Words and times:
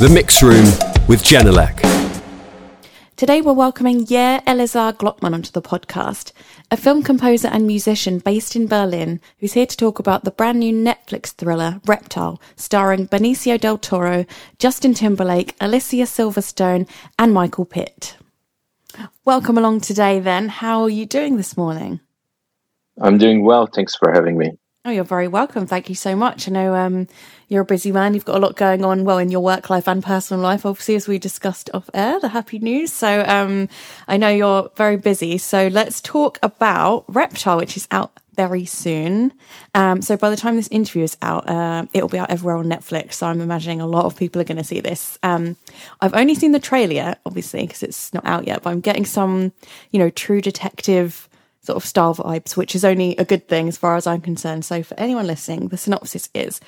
The 0.00 0.08
Mix 0.08 0.42
Room 0.42 0.64
with 1.06 1.22
Genelec. 1.22 1.80
Today 3.14 3.40
we're 3.40 3.52
welcoming 3.52 4.04
Yair 4.06 4.42
Elazar 4.44 4.92
Glotman 4.92 5.34
onto 5.34 5.52
the 5.52 5.62
podcast, 5.62 6.32
a 6.68 6.76
film 6.76 7.04
composer 7.04 7.46
and 7.46 7.64
musician 7.64 8.18
based 8.18 8.56
in 8.56 8.66
Berlin 8.66 9.20
who's 9.38 9.52
here 9.52 9.66
to 9.66 9.76
talk 9.76 10.00
about 10.00 10.24
the 10.24 10.32
brand 10.32 10.58
new 10.58 10.74
Netflix 10.74 11.26
thriller 11.32 11.80
Reptile, 11.86 12.42
starring 12.56 13.06
Benicio 13.06 13.56
del 13.58 13.78
Toro, 13.78 14.26
Justin 14.58 14.94
Timberlake, 14.94 15.54
Alicia 15.60 16.06
Silverstone, 16.06 16.88
and 17.16 17.32
Michael 17.32 17.64
Pitt. 17.64 18.16
Welcome 19.24 19.56
along 19.56 19.82
today 19.82 20.18
then. 20.18 20.48
How 20.48 20.82
are 20.82 20.90
you 20.90 21.06
doing 21.06 21.36
this 21.36 21.56
morning? 21.56 22.00
I'm 23.00 23.16
doing 23.16 23.44
well. 23.44 23.68
Thanks 23.68 23.94
for 23.94 24.10
having 24.12 24.36
me. 24.38 24.58
Oh, 24.86 24.90
you're 24.90 25.02
very 25.02 25.28
welcome. 25.28 25.66
Thank 25.66 25.88
you 25.88 25.94
so 25.94 26.14
much. 26.14 26.46
I 26.46 26.52
know 26.52 26.74
um, 26.74 27.08
you're 27.48 27.62
a 27.62 27.64
busy 27.64 27.90
man. 27.90 28.12
You've 28.12 28.26
got 28.26 28.36
a 28.36 28.38
lot 28.38 28.54
going 28.54 28.84
on, 28.84 29.04
well, 29.04 29.16
in 29.16 29.30
your 29.30 29.40
work 29.40 29.70
life 29.70 29.88
and 29.88 30.04
personal 30.04 30.42
life, 30.42 30.66
obviously, 30.66 30.94
as 30.94 31.08
we 31.08 31.18
discussed 31.18 31.70
off 31.72 31.88
air, 31.94 32.20
the 32.20 32.28
happy 32.28 32.58
news. 32.58 32.92
So 32.92 33.24
um, 33.26 33.70
I 34.08 34.18
know 34.18 34.28
you're 34.28 34.70
very 34.76 34.98
busy. 34.98 35.38
So 35.38 35.68
let's 35.68 36.02
talk 36.02 36.38
about 36.42 37.06
Reptile, 37.08 37.56
which 37.56 37.78
is 37.78 37.88
out 37.90 38.12
very 38.34 38.66
soon. 38.66 39.32
Um, 39.74 40.02
so 40.02 40.18
by 40.18 40.28
the 40.28 40.36
time 40.36 40.56
this 40.56 40.68
interview 40.68 41.04
is 41.04 41.16
out, 41.22 41.48
uh, 41.48 41.86
it'll 41.94 42.10
be 42.10 42.18
out 42.18 42.28
everywhere 42.28 42.58
on 42.58 42.66
Netflix. 42.66 43.14
So 43.14 43.26
I'm 43.26 43.40
imagining 43.40 43.80
a 43.80 43.86
lot 43.86 44.04
of 44.04 44.16
people 44.16 44.42
are 44.42 44.44
going 44.44 44.58
to 44.58 44.64
see 44.64 44.80
this. 44.80 45.18
Um, 45.22 45.56
I've 46.02 46.14
only 46.14 46.34
seen 46.34 46.52
the 46.52 46.60
trailer 46.60 47.16
obviously, 47.24 47.62
because 47.62 47.82
it's 47.82 48.12
not 48.12 48.26
out 48.26 48.46
yet, 48.46 48.62
but 48.62 48.68
I'm 48.68 48.80
getting 48.80 49.06
some, 49.06 49.52
you 49.92 49.98
know, 49.98 50.10
true 50.10 50.42
detective 50.42 51.26
sort 51.64 51.76
of 51.76 51.84
style 51.84 52.14
vibes, 52.14 52.56
which 52.56 52.74
is 52.74 52.84
only 52.84 53.16
a 53.16 53.24
good 53.24 53.48
thing 53.48 53.68
as 53.68 53.76
far 53.76 53.96
as 53.96 54.06
I'm 54.06 54.20
concerned. 54.20 54.64
So, 54.64 54.82
for 54.82 54.98
anyone 54.98 55.26
listening, 55.26 55.68
the 55.68 55.76
synopsis 55.76 56.28
is 56.34 56.60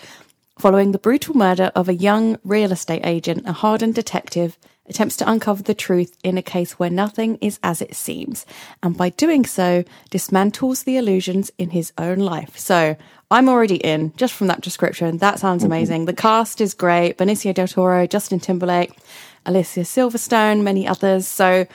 Following 0.58 0.92
the 0.92 0.98
brutal 0.98 1.36
murder 1.36 1.70
of 1.74 1.86
a 1.86 1.94
young 1.94 2.38
real 2.42 2.72
estate 2.72 3.04
agent, 3.04 3.42
a 3.46 3.52
hardened 3.52 3.94
detective 3.94 4.56
attempts 4.88 5.14
to 5.18 5.30
uncover 5.30 5.62
the 5.62 5.74
truth 5.74 6.16
in 6.24 6.38
a 6.38 6.42
case 6.42 6.78
where 6.78 6.88
nothing 6.88 7.36
is 7.42 7.58
as 7.62 7.82
it 7.82 7.94
seems, 7.94 8.46
and 8.82 8.96
by 8.96 9.10
doing 9.10 9.44
so, 9.44 9.84
dismantles 10.10 10.84
the 10.84 10.96
illusions 10.96 11.50
in 11.58 11.70
his 11.70 11.92
own 11.98 12.20
life. 12.20 12.56
So, 12.56 12.96
I'm 13.30 13.50
already 13.50 13.76
in 13.76 14.14
just 14.16 14.32
from 14.32 14.46
that 14.46 14.62
description. 14.62 15.18
That 15.18 15.38
sounds 15.38 15.62
mm-hmm. 15.62 15.72
amazing. 15.72 16.04
The 16.06 16.14
cast 16.14 16.62
is 16.62 16.72
great 16.72 17.18
Benicio 17.18 17.52
del 17.52 17.68
Toro, 17.68 18.06
Justin 18.06 18.40
Timberlake, 18.40 18.96
Alicia 19.44 19.80
Silverstone, 19.80 20.62
many 20.62 20.88
others. 20.88 21.26
So, 21.26 21.66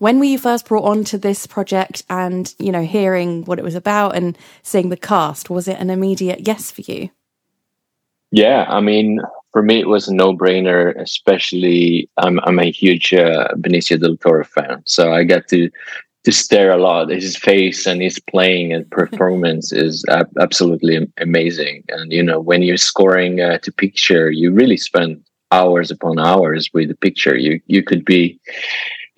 when 0.00 0.18
were 0.18 0.24
you 0.24 0.38
first 0.38 0.66
brought 0.66 0.84
on 0.84 1.04
to 1.04 1.18
this 1.18 1.46
project 1.46 2.04
and, 2.08 2.54
you 2.58 2.72
know, 2.72 2.82
hearing 2.82 3.44
what 3.44 3.58
it 3.58 3.64
was 3.64 3.74
about 3.74 4.16
and 4.16 4.36
seeing 4.62 4.88
the 4.88 4.96
cast? 4.96 5.50
Was 5.50 5.68
it 5.68 5.78
an 5.78 5.90
immediate 5.90 6.46
yes 6.48 6.70
for 6.70 6.80
you? 6.80 7.10
Yeah, 8.32 8.64
I 8.66 8.80
mean, 8.80 9.20
for 9.52 9.62
me, 9.62 9.78
it 9.78 9.88
was 9.88 10.08
a 10.08 10.14
no 10.14 10.34
brainer, 10.34 10.98
especially 10.98 12.08
I'm, 12.16 12.40
I'm 12.44 12.58
a 12.58 12.70
huge 12.70 13.12
uh, 13.12 13.48
Benicio 13.56 14.00
del 14.00 14.16
Toro 14.16 14.42
fan. 14.42 14.82
So 14.86 15.12
I 15.12 15.22
got 15.24 15.48
to 15.48 15.68
to 16.24 16.32
stare 16.32 16.70
a 16.70 16.76
lot. 16.76 17.10
His 17.10 17.36
face 17.36 17.86
and 17.86 18.00
his 18.00 18.18
playing 18.18 18.72
and 18.72 18.90
performance 18.90 19.70
is 19.86 20.04
ab- 20.08 20.32
absolutely 20.38 21.06
amazing. 21.18 21.84
And, 21.88 22.10
you 22.10 22.22
know, 22.22 22.40
when 22.40 22.62
you're 22.62 22.78
scoring 22.78 23.40
uh, 23.40 23.58
to 23.58 23.72
picture, 23.72 24.30
you 24.30 24.50
really 24.50 24.76
spend 24.76 25.22
hours 25.52 25.90
upon 25.90 26.18
hours 26.18 26.70
with 26.72 26.88
the 26.88 26.96
picture. 26.96 27.36
You, 27.36 27.60
you 27.66 27.82
could 27.82 28.04
be, 28.04 28.38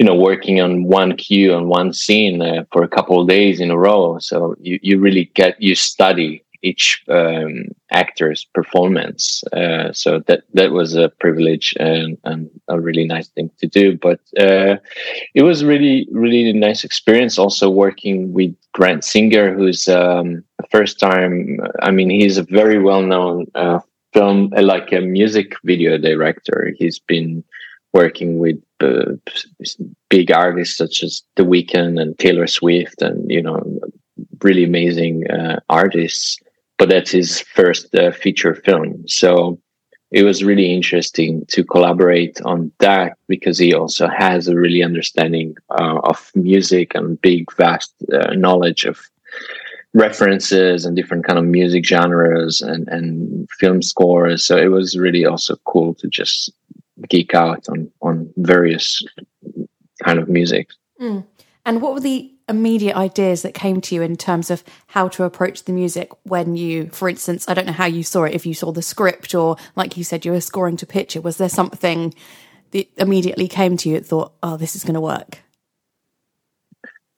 you 0.02 0.06
know 0.06 0.16
working 0.16 0.60
on 0.60 0.82
one 0.82 1.16
cue 1.16 1.54
on 1.54 1.68
one 1.68 1.92
scene 1.92 2.42
uh, 2.42 2.64
for 2.72 2.82
a 2.82 2.88
couple 2.88 3.20
of 3.20 3.28
days 3.28 3.60
in 3.60 3.70
a 3.70 3.78
row. 3.78 4.18
So 4.18 4.56
you, 4.58 4.80
you 4.82 4.98
really 4.98 5.26
get 5.34 5.62
you 5.62 5.76
study 5.76 6.44
each 6.60 7.04
um, 7.08 7.66
actor's 7.92 8.44
performance. 8.52 9.44
Uh, 9.52 9.92
so 9.92 10.18
that 10.26 10.42
that 10.54 10.72
was 10.72 10.96
a 10.96 11.10
privilege 11.20 11.76
and, 11.78 12.18
and, 12.24 12.50
a 12.66 12.80
really 12.80 13.04
nice 13.04 13.28
thing 13.28 13.48
to 13.60 13.68
do. 13.68 13.96
But 13.96 14.18
uh, 14.40 14.78
it 15.34 15.44
was 15.44 15.62
really 15.62 16.08
really 16.10 16.52
nice 16.52 16.82
experience 16.82 17.38
also 17.38 17.70
working 17.70 18.32
with 18.32 18.52
grant 18.72 19.04
singer 19.04 19.54
who's 19.54 19.86
um, 19.86 20.42
first 20.70 20.98
time 20.98 21.58
i 21.82 21.90
mean 21.90 22.08
he's 22.08 22.38
a 22.38 22.44
very 22.44 22.78
well 22.78 23.02
known 23.02 23.46
uh, 23.54 23.80
film 24.14 24.48
like 24.56 24.92
a 24.92 25.00
music 25.00 25.54
video 25.64 25.98
director. 25.98 26.72
He's 26.78 26.98
been 26.98 27.44
working 27.92 28.38
with 28.38 28.58
uh, 28.82 29.12
big 30.08 30.30
artists 30.30 30.76
such 30.76 31.02
as 31.02 31.22
The 31.36 31.44
Weeknd 31.44 32.00
and 32.00 32.18
Taylor 32.18 32.46
Swift, 32.46 33.02
and 33.02 33.30
you 33.30 33.42
know, 33.42 33.62
really 34.42 34.64
amazing 34.64 35.30
uh, 35.30 35.60
artists. 35.68 36.38
But 36.78 36.88
that's 36.88 37.10
his 37.10 37.40
first 37.40 37.94
uh, 37.94 38.10
feature 38.10 38.54
film, 38.54 39.04
so 39.06 39.58
it 40.12 40.24
was 40.24 40.44
really 40.44 40.72
interesting 40.72 41.44
to 41.46 41.64
collaborate 41.64 42.38
on 42.42 42.70
that 42.80 43.16
because 43.28 43.58
he 43.58 43.72
also 43.72 44.08
has 44.08 44.46
a 44.46 44.54
really 44.54 44.82
understanding 44.82 45.56
uh, 45.70 46.00
of 46.04 46.30
music 46.34 46.94
and 46.94 47.20
big, 47.22 47.50
vast 47.56 47.94
uh, 48.12 48.34
knowledge 48.34 48.84
of 48.84 49.00
references 49.94 50.84
and 50.84 50.96
different 50.96 51.24
kind 51.24 51.38
of 51.38 51.44
music 51.44 51.84
genres 51.84 52.60
and 52.60 52.88
and 52.88 53.48
film 53.58 53.80
scores. 53.80 54.44
So 54.44 54.56
it 54.56 54.68
was 54.68 54.98
really 54.98 55.24
also 55.24 55.56
cool 55.64 55.94
to 55.94 56.08
just 56.08 56.52
geek 57.08 57.34
out 57.34 57.68
on 57.68 57.90
on 58.00 58.32
various 58.36 59.04
kind 60.02 60.18
of 60.18 60.28
music. 60.28 60.68
Mm. 61.00 61.26
And 61.64 61.80
what 61.80 61.94
were 61.94 62.00
the 62.00 62.32
immediate 62.48 62.96
ideas 62.96 63.42
that 63.42 63.54
came 63.54 63.80
to 63.80 63.94
you 63.94 64.02
in 64.02 64.16
terms 64.16 64.50
of 64.50 64.64
how 64.88 65.08
to 65.08 65.24
approach 65.24 65.64
the 65.64 65.72
music 65.72 66.10
when 66.24 66.56
you, 66.56 66.88
for 66.88 67.08
instance, 67.08 67.48
I 67.48 67.54
don't 67.54 67.66
know 67.66 67.72
how 67.72 67.86
you 67.86 68.02
saw 68.02 68.24
it, 68.24 68.34
if 68.34 68.44
you 68.44 68.54
saw 68.54 68.72
the 68.72 68.82
script 68.82 69.34
or, 69.34 69.56
like 69.76 69.96
you 69.96 70.04
said, 70.04 70.24
you 70.24 70.32
were 70.32 70.40
scoring 70.40 70.76
to 70.78 70.86
picture. 70.86 71.20
Was 71.20 71.36
there 71.36 71.48
something 71.48 72.14
that 72.72 72.88
immediately 72.96 73.48
came 73.48 73.76
to 73.78 73.88
you 73.88 73.98
that 73.98 74.06
thought, 74.06 74.32
oh, 74.42 74.56
this 74.56 74.74
is 74.74 74.82
going 74.82 74.94
to 74.94 75.00
work? 75.00 75.38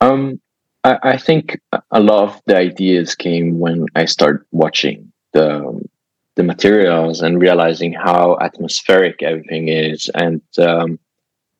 Um, 0.01 0.41
I, 0.83 0.99
I, 1.03 1.17
think 1.17 1.61
a 1.91 2.01
lot 2.01 2.25
of 2.25 2.43
the 2.47 2.57
ideas 2.57 3.15
came 3.15 3.59
when 3.59 3.87
I 3.95 4.05
started 4.05 4.45
watching 4.53 5.13
the 5.33 5.83
the 6.37 6.43
materials 6.43 7.21
and 7.21 7.41
realizing 7.41 7.93
how 7.93 8.37
atmospheric 8.41 9.23
everything 9.23 9.69
is 9.69 10.11
and 10.15 10.43
um, 10.59 10.99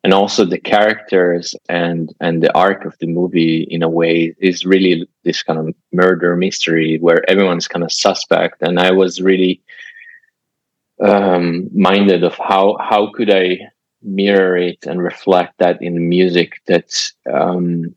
and 0.03 0.13
also 0.13 0.45
the 0.45 0.59
characters 0.59 1.55
and 1.67 2.13
and 2.19 2.43
the 2.43 2.55
arc 2.55 2.85
of 2.85 2.95
the 2.99 3.07
movie 3.07 3.65
in 3.71 3.81
a 3.81 3.89
way 3.89 4.35
is 4.39 4.65
really 4.65 5.07
this 5.23 5.41
kind 5.41 5.57
of 5.57 5.73
murder 5.91 6.35
mystery 6.35 6.99
where 6.99 7.27
everyone's 7.29 7.67
kind 7.67 7.83
of 7.83 7.91
suspect. 7.91 8.61
And 8.61 8.79
i 8.79 8.91
was 8.91 9.21
really 9.21 9.61
um, 11.01 11.69
minded 11.73 12.23
of 12.23 12.35
how 12.35 12.77
how 12.79 13.11
could 13.15 13.31
i 13.31 13.57
mirror 14.01 14.55
it 14.55 14.85
and 14.85 15.01
reflect 15.01 15.53
that 15.57 15.81
in 15.81 16.07
music 16.07 16.61
that 16.67 16.89
um, 17.33 17.95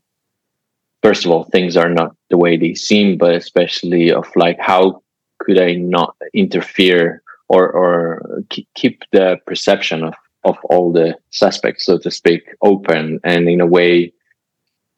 first 1.03 1.25
of 1.25 1.31
all 1.31 1.43
things 1.43 1.77
are 1.77 1.89
not 1.89 2.15
the 2.31 2.37
way 2.37 2.57
they 2.57 2.73
seem 2.73 3.17
but 3.17 3.35
especially 3.35 4.11
of 4.11 4.25
like 4.35 4.59
how 4.59 5.01
could 5.49 5.59
I 5.59 5.73
not 5.73 6.15
interfere 6.35 7.23
or 7.47 7.63
or 7.71 8.43
keep 8.75 9.03
the 9.11 9.37
perception 9.47 10.03
of 10.03 10.13
of 10.43 10.57
all 10.65 10.91
the 10.93 11.15
suspects, 11.31 11.85
so 11.85 11.97
to 11.97 12.11
speak, 12.11 12.43
open 12.61 13.19
and 13.23 13.49
in 13.49 13.59
a 13.59 13.65
way 13.65 14.13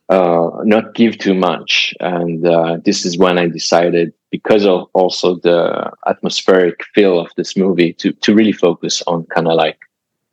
uh, 0.10 0.50
not 0.66 0.94
give 0.94 1.18
too 1.18 1.34
much. 1.34 1.94
And 2.02 2.46
uh, 2.46 2.80
this 2.84 3.06
is 3.06 3.18
when 3.18 3.38
I 3.38 3.48
decided, 3.48 4.14
because 4.30 4.66
of 4.66 4.90
also 4.94 5.38
the 5.38 5.90
atmospheric 6.06 6.84
feel 6.94 7.18
of 7.18 7.32
this 7.38 7.56
movie, 7.56 7.94
to 8.02 8.12
to 8.12 8.36
really 8.36 8.58
focus 8.68 9.02
on 9.08 9.26
kind 9.34 9.48
of 9.48 9.56
like 9.56 9.80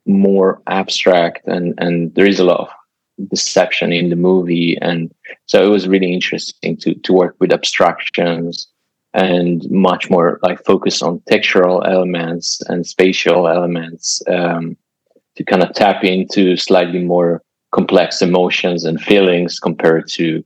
more 0.05 0.61
abstract 0.67 1.47
and 1.47 1.67
and 1.77 2.13
there 2.15 2.27
is 2.27 2.39
a 2.39 2.49
lot 2.51 2.61
of 2.65 2.69
deception 3.29 3.93
in 3.93 4.09
the 4.09 4.15
movie 4.29 4.77
and 4.81 5.13
so 5.45 5.55
it 5.65 5.69
was 5.69 5.87
really 5.87 6.11
interesting 6.13 6.75
to 6.77 6.95
to 7.05 7.11
work 7.13 7.35
with 7.39 7.51
abstractions 7.51 8.69
and 9.13 9.69
much 9.69 10.09
more 10.09 10.39
like 10.43 10.63
focus 10.63 11.01
on 11.01 11.19
textural 11.21 11.85
elements 11.87 12.61
and 12.67 12.85
spatial 12.85 13.47
elements 13.47 14.21
um, 14.27 14.77
to 15.35 15.43
kind 15.43 15.63
of 15.63 15.73
tap 15.73 16.03
into 16.03 16.55
slightly 16.55 17.03
more 17.03 17.41
complex 17.71 18.21
emotions 18.21 18.83
and 18.85 19.01
feelings 19.01 19.59
compared 19.59 20.07
to 20.09 20.43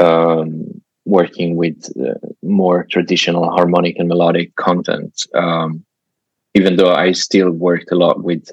um, 0.00 0.82
working 1.04 1.56
with 1.56 1.90
uh, 2.00 2.14
more 2.42 2.84
traditional 2.84 3.50
harmonic 3.50 3.96
and 3.98 4.08
melodic 4.08 4.54
content. 4.56 5.26
Um, 5.34 5.84
even 6.54 6.76
though 6.76 6.92
I 6.92 7.12
still 7.12 7.50
worked 7.50 7.90
a 7.92 7.96
lot 7.96 8.22
with 8.22 8.50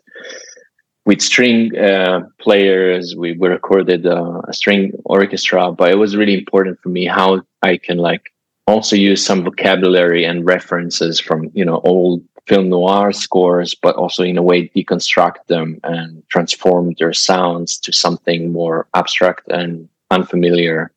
with 1.06 1.22
string 1.22 1.76
uh, 1.76 2.22
players, 2.40 3.16
we, 3.18 3.32
we 3.34 3.48
recorded 3.48 4.06
uh, 4.06 4.42
a 4.48 4.54
string 4.54 4.92
orchestra, 5.06 5.72
but 5.72 5.90
it 5.90 5.98
was 5.98 6.16
really 6.16 6.38
important 6.38 6.80
for 6.82 6.90
me 6.90 7.06
how 7.08 7.42
I 7.64 7.78
can 7.78 7.98
like 7.98 8.32
also 8.70 8.96
use 8.96 9.26
some 9.26 9.44
vocabulary 9.44 10.24
and 10.24 10.46
references 10.46 11.20
from 11.20 11.50
you 11.54 11.66
know 11.66 11.82
old 11.84 12.24
film 12.48 12.70
noir 12.70 13.12
scores 13.12 13.76
but 13.76 13.96
also 13.96 14.24
in 14.24 14.38
a 14.38 14.44
way 14.44 14.70
deconstruct 14.70 15.46
them 15.48 15.80
and 15.84 16.24
transform 16.30 16.94
their 17.00 17.14
sounds 17.14 17.78
to 17.78 17.92
something 17.92 18.52
more 18.52 18.88
abstract 18.94 19.48
and 19.50 19.90
unfamiliar 20.12 20.92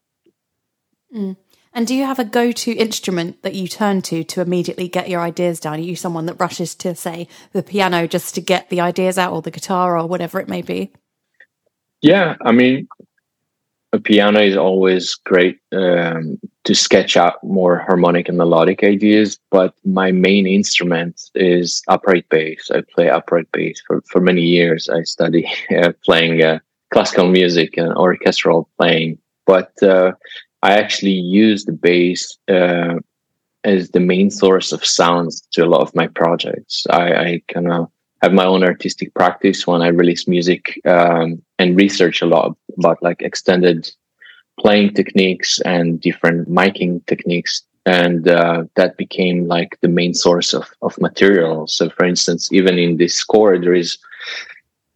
mm. 1.15 1.37
And 1.75 1.87
do 1.87 1.95
you 1.95 2.05
have 2.05 2.19
a 2.19 2.25
go-to 2.25 2.73
instrument 2.73 3.43
that 3.43 3.55
you 3.55 3.67
turn 3.67 4.03
to 4.03 4.25
to 4.25 4.43
immediately 4.43 4.89
get 4.89 5.09
your 5.09 5.23
ideas 5.23 5.59
down? 5.59 5.79
Are 5.79 5.79
you 5.79 5.97
someone 5.97 6.27
that 6.27 6.39
rushes 6.39 6.75
to 6.77 6.95
say 6.95 7.29
the 7.53 7.63
piano 7.63 8.07
just 8.07 8.35
to 8.35 8.43
get 8.43 8.69
the 8.69 8.83
ideas 8.83 9.17
out, 9.17 9.33
or 9.33 9.41
the 9.41 9.51
guitar, 9.51 9.99
or 9.99 10.07
whatever 10.07 10.39
it 10.39 10.49
may 10.49 10.61
be? 10.61 10.93
Yeah, 12.03 12.37
I 12.43 12.53
mean, 12.53 12.89
a 13.93 13.99
piano 13.99 14.43
is 14.43 14.57
always 14.57 15.15
great 15.15 15.61
um, 15.73 16.39
to 16.65 16.75
sketch 16.75 17.17
out 17.17 17.43
more 17.43 17.79
harmonic 17.79 18.29
and 18.29 18.39
melodic 18.39 18.85
ideas, 18.85 19.39
but 19.51 19.75
my 19.85 20.13
main 20.13 20.47
instrument 20.47 21.21
is 21.35 21.83
upright 21.89 22.29
bass. 22.29 22.71
I 22.71 22.83
play 22.83 23.11
upright 23.11 23.51
bass 23.53 23.83
for, 23.87 24.03
for 24.03 24.21
many 24.21 24.43
years. 24.43 24.89
I 24.89 25.03
study 25.03 25.51
uh, 25.77 25.93
playing 26.05 26.43
uh, 26.43 26.61
classical 26.93 27.29
music 27.29 27.77
and 27.77 27.93
orchestral 27.95 28.69
playing, 28.79 29.19
but 29.47 29.73
uh, 29.83 30.13
I 30.63 30.75
actually 30.75 31.13
use 31.13 31.65
the 31.65 31.73
bass 31.73 32.39
uh, 32.49 32.95
as 33.65 33.91
the 33.91 34.01
main 34.01 34.31
source 34.31 34.73
of 34.73 34.85
sounds 34.85 35.43
to 35.53 35.65
a 35.65 35.69
lot 35.69 35.81
of 35.81 35.95
my 35.95 36.07
projects. 36.07 36.87
I, 36.91 37.15
I 37.15 37.43
kind 37.53 37.73
of 37.73 37.89
have 38.23 38.33
my 38.33 38.45
own 38.45 38.63
artistic 38.63 39.13
practice 39.15 39.67
when 39.67 39.83
I 39.83 39.89
release 39.89 40.29
music 40.29 40.81
um, 40.87 41.43
and 41.59 41.77
research 41.77 42.23
a 42.23 42.27
lot 42.27 42.57
about 42.79 43.03
like 43.03 43.21
extended 43.21 43.91
playing 44.61 44.95
techniques 44.95 45.61
and 45.61 46.01
different 46.01 46.49
miking 46.49 47.05
techniques. 47.07 47.63
And 47.85 48.29
uh, 48.29 48.65
that 48.77 48.97
became 48.97 49.49
like 49.49 49.77
the 49.81 49.89
main 49.89 50.15
source 50.15 50.55
of, 50.55 50.71
of 50.83 51.01
material. 51.01 51.67
So, 51.67 51.91
for 51.91 52.05
instance, 52.05 52.53
even 52.53 52.79
in 52.79 52.97
this 52.97 53.17
score, 53.17 53.59
there 53.59 53.75
is 53.75 53.99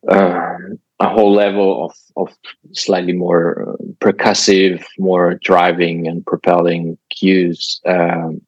uh, 0.08 0.54
a 1.00 1.08
whole 1.08 1.32
level 1.32 1.86
of, 1.86 1.94
of 2.16 2.36
slightly 2.72 3.12
more 3.12 3.70
uh, 3.70 3.82
percussive, 3.98 4.84
more 4.98 5.34
driving 5.42 6.06
and 6.06 6.24
propelling 6.24 6.96
cues, 7.10 7.80
um, 7.86 8.40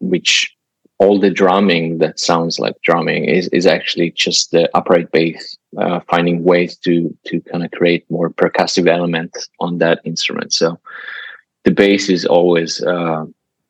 which 0.00 0.56
all 0.98 1.20
the 1.20 1.30
drumming 1.30 1.98
that 1.98 2.18
sounds 2.18 2.58
like 2.58 2.80
drumming 2.82 3.26
is, 3.26 3.48
is 3.48 3.66
actually 3.66 4.10
just 4.12 4.50
the 4.50 4.74
upright 4.74 5.10
bass, 5.12 5.56
uh, 5.78 6.00
finding 6.08 6.42
ways 6.42 6.76
to 6.78 7.16
to 7.26 7.40
kind 7.42 7.64
of 7.64 7.70
create 7.72 8.10
more 8.10 8.30
percussive 8.30 8.88
elements 8.88 9.48
on 9.60 9.78
that 9.78 10.00
instrument. 10.04 10.52
So 10.52 10.78
the 11.64 11.70
bass 11.70 12.08
is 12.08 12.24
always 12.24 12.82
uh, 12.82 13.24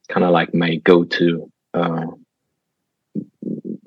kind 0.08 0.24
of 0.24 0.30
like 0.30 0.54
my 0.54 0.76
go-to 0.76 1.50
uh, 1.74 2.06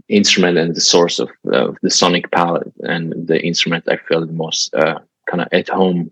instrument 0.07 0.57
and 0.57 0.75
the 0.75 0.81
source 0.81 1.19
of 1.19 1.29
the 1.43 1.89
sonic 1.89 2.31
palette 2.31 2.73
and 2.81 3.13
the 3.27 3.39
instrument 3.45 3.87
I 3.87 3.97
feel 3.97 4.25
the 4.25 4.33
most 4.33 4.73
uh, 4.73 4.99
kind 5.29 5.41
of 5.41 5.47
at 5.51 5.69
home 5.69 6.11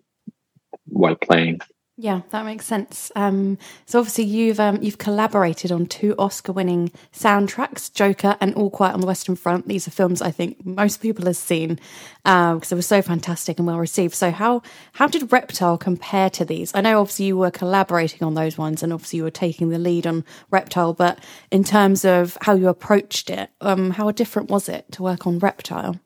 while 0.85 1.15
playing. 1.15 1.59
Yeah, 1.99 2.21
that 2.29 2.45
makes 2.45 2.67
sense. 2.67 3.11
Um, 3.15 3.57
so 3.87 3.97
obviously 3.97 4.25
you've 4.25 4.59
um, 4.59 4.77
you've 4.83 4.99
collaborated 4.99 5.71
on 5.71 5.87
two 5.87 6.13
Oscar-winning 6.19 6.91
soundtracks, 7.11 7.91
Joker 7.91 8.37
and 8.39 8.53
All 8.53 8.69
Quiet 8.69 8.93
on 8.93 9.01
the 9.01 9.07
Western 9.07 9.35
Front. 9.35 9.67
These 9.67 9.87
are 9.87 9.91
films 9.91 10.21
I 10.21 10.29
think 10.29 10.63
most 10.63 11.01
people 11.01 11.25
have 11.25 11.37
seen 11.37 11.79
because 12.23 12.61
uh, 12.63 12.69
they 12.69 12.75
were 12.75 12.83
so 12.83 13.01
fantastic 13.01 13.57
and 13.57 13.65
well 13.65 13.79
received. 13.79 14.13
So 14.13 14.29
how 14.29 14.61
how 14.93 15.07
did 15.07 15.31
Reptile 15.31 15.79
compare 15.79 16.29
to 16.29 16.45
these? 16.45 16.71
I 16.75 16.81
know 16.81 17.01
obviously 17.01 17.25
you 17.25 17.37
were 17.37 17.49
collaborating 17.49 18.21
on 18.21 18.35
those 18.35 18.59
ones, 18.59 18.83
and 18.83 18.93
obviously 18.93 19.17
you 19.17 19.23
were 19.23 19.31
taking 19.31 19.69
the 19.69 19.79
lead 19.79 20.05
on 20.05 20.23
Reptile. 20.51 20.93
But 20.93 21.17
in 21.49 21.63
terms 21.63 22.05
of 22.05 22.37
how 22.41 22.53
you 22.53 22.67
approached 22.67 23.31
it, 23.31 23.49
um, 23.59 23.89
how 23.89 24.11
different 24.11 24.51
was 24.51 24.69
it 24.69 24.91
to 24.91 25.01
work 25.01 25.25
on 25.25 25.39
Reptile? 25.39 25.99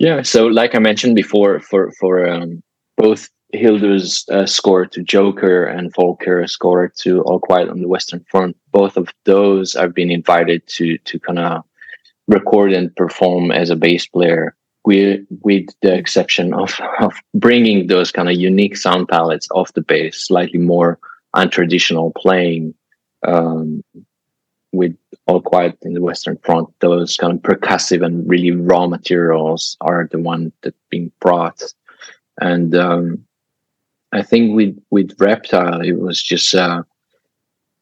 Yeah, 0.00 0.22
so 0.22 0.46
like 0.46 0.74
I 0.74 0.80
mentioned 0.80 1.14
before, 1.14 1.60
for 1.60 1.92
for 2.00 2.28
um, 2.28 2.64
both 2.96 3.30
Hildur's 3.52 4.24
uh, 4.30 4.46
score 4.46 4.86
to 4.86 5.02
Joker 5.02 5.64
and 5.64 5.92
Volker's 5.94 6.52
score 6.52 6.88
to 6.98 7.22
All 7.22 7.38
Quiet 7.38 7.68
on 7.68 7.80
the 7.80 7.88
Western 7.88 8.24
Front. 8.30 8.56
Both 8.70 8.96
of 8.96 9.08
those 9.24 9.76
I've 9.76 9.94
been 9.94 10.10
invited 10.10 10.66
to 10.68 10.98
to 10.98 11.20
kind 11.20 11.38
of 11.38 11.62
record 12.28 12.72
and 12.72 12.94
perform 12.96 13.50
as 13.50 13.68
a 13.68 13.76
bass 13.76 14.06
player, 14.06 14.56
with 14.84 15.20
with 15.42 15.66
the 15.82 15.94
exception 15.94 16.54
of, 16.54 16.80
of 17.00 17.12
bringing 17.34 17.86
those 17.86 18.10
kind 18.10 18.28
of 18.28 18.36
unique 18.36 18.76
sound 18.76 19.08
palettes 19.08 19.48
of 19.50 19.72
the 19.74 19.82
bass, 19.82 20.26
slightly 20.26 20.58
more 20.58 20.98
untraditional 21.36 22.14
playing. 22.14 22.74
Um, 23.24 23.84
with 24.74 24.96
All 25.26 25.42
Quiet 25.42 25.76
in 25.82 25.92
the 25.92 26.00
Western 26.00 26.38
Front, 26.38 26.70
those 26.80 27.18
kind 27.18 27.34
of 27.34 27.42
percussive 27.42 28.02
and 28.02 28.26
really 28.26 28.52
raw 28.52 28.86
materials 28.86 29.76
are 29.82 30.08
the 30.10 30.18
one 30.18 30.50
that 30.62 30.74
being 30.88 31.12
brought 31.20 31.62
and 32.40 32.74
um, 32.74 33.24
I 34.12 34.22
think 34.22 34.54
with 34.54 34.78
with 34.90 35.16
Reptile, 35.18 35.80
it 35.80 35.98
was 35.98 36.22
just 36.22 36.54
a 36.54 36.84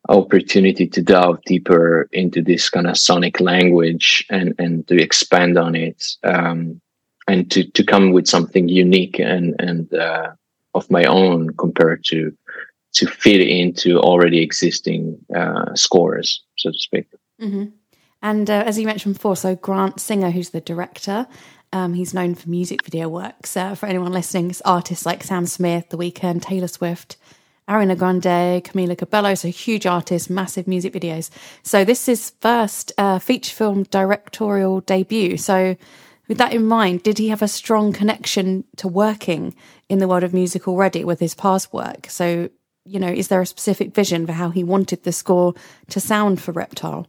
opportunity 0.08 0.86
to 0.88 1.02
delve 1.02 1.42
deeper 1.44 2.08
into 2.12 2.42
this 2.42 2.70
kind 2.70 2.86
of 2.86 2.96
sonic 2.96 3.40
language 3.40 4.24
and 4.30 4.54
and 4.58 4.86
to 4.88 5.00
expand 5.00 5.58
on 5.58 5.74
it, 5.74 6.04
um, 6.24 6.80
and 7.28 7.50
to 7.50 7.64
to 7.70 7.84
come 7.84 8.12
with 8.12 8.26
something 8.26 8.68
unique 8.68 9.18
and 9.18 9.54
and 9.58 9.92
uh, 9.92 10.30
of 10.74 10.90
my 10.90 11.04
own 11.04 11.50
compared 11.56 12.04
to 12.04 12.36
to 12.92 13.06
fit 13.06 13.40
into 13.40 13.98
already 13.98 14.42
existing 14.42 15.16
uh, 15.34 15.74
scores, 15.74 16.42
so 16.56 16.70
to 16.70 16.78
speak. 16.78 17.06
Mm-hmm. 17.40 17.66
And 18.22 18.50
uh, 18.50 18.64
as 18.66 18.78
you 18.78 18.86
mentioned 18.86 19.14
before, 19.14 19.36
so 19.36 19.54
Grant 19.54 20.00
Singer, 20.00 20.30
who's 20.30 20.50
the 20.50 20.60
director, 20.60 21.26
um, 21.72 21.94
he's 21.94 22.14
known 22.14 22.34
for 22.34 22.48
music 22.48 22.84
video 22.84 23.08
works. 23.08 23.56
Uh, 23.56 23.74
for 23.74 23.86
anyone 23.86 24.12
listening, 24.12 24.50
it's 24.50 24.60
artists 24.62 25.06
like 25.06 25.22
Sam 25.22 25.46
Smith, 25.46 25.88
The 25.90 25.96
Weeknd, 25.96 26.42
Taylor 26.42 26.68
Swift, 26.68 27.16
Ariana 27.68 27.96
Grande, 27.96 28.64
Camila 28.64 28.98
Cabello, 28.98 29.34
so 29.34 29.48
huge 29.48 29.86
artists, 29.86 30.28
massive 30.28 30.66
music 30.66 30.92
videos. 30.92 31.30
So 31.62 31.84
this 31.84 32.08
is 32.08 32.32
first 32.40 32.92
uh, 32.98 33.20
feature 33.20 33.54
film 33.54 33.84
directorial 33.84 34.80
debut. 34.80 35.36
So 35.36 35.76
with 36.26 36.38
that 36.38 36.52
in 36.52 36.66
mind, 36.66 37.04
did 37.04 37.18
he 37.18 37.28
have 37.28 37.42
a 37.42 37.48
strong 37.48 37.92
connection 37.92 38.64
to 38.76 38.88
working 38.88 39.54
in 39.88 40.00
the 40.00 40.08
world 40.08 40.24
of 40.24 40.34
music 40.34 40.66
already 40.66 41.04
with 41.04 41.20
his 41.20 41.34
past 41.34 41.72
work? 41.72 42.06
So, 42.08 42.50
you 42.84 42.98
know, 42.98 43.08
is 43.08 43.28
there 43.28 43.40
a 43.40 43.46
specific 43.46 43.94
vision 43.94 44.26
for 44.26 44.32
how 44.32 44.50
he 44.50 44.64
wanted 44.64 45.04
the 45.04 45.12
score 45.12 45.54
to 45.90 46.00
sound 46.00 46.40
for 46.40 46.50
Reptile? 46.50 47.06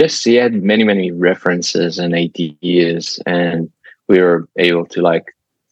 Yes, 0.00 0.24
he 0.24 0.36
had 0.36 0.62
many, 0.62 0.82
many 0.82 1.10
references 1.10 1.98
and 1.98 2.14
ideas, 2.14 3.20
and 3.26 3.70
we 4.08 4.18
were 4.18 4.48
able 4.56 4.86
to 4.86 5.02
like 5.02 5.26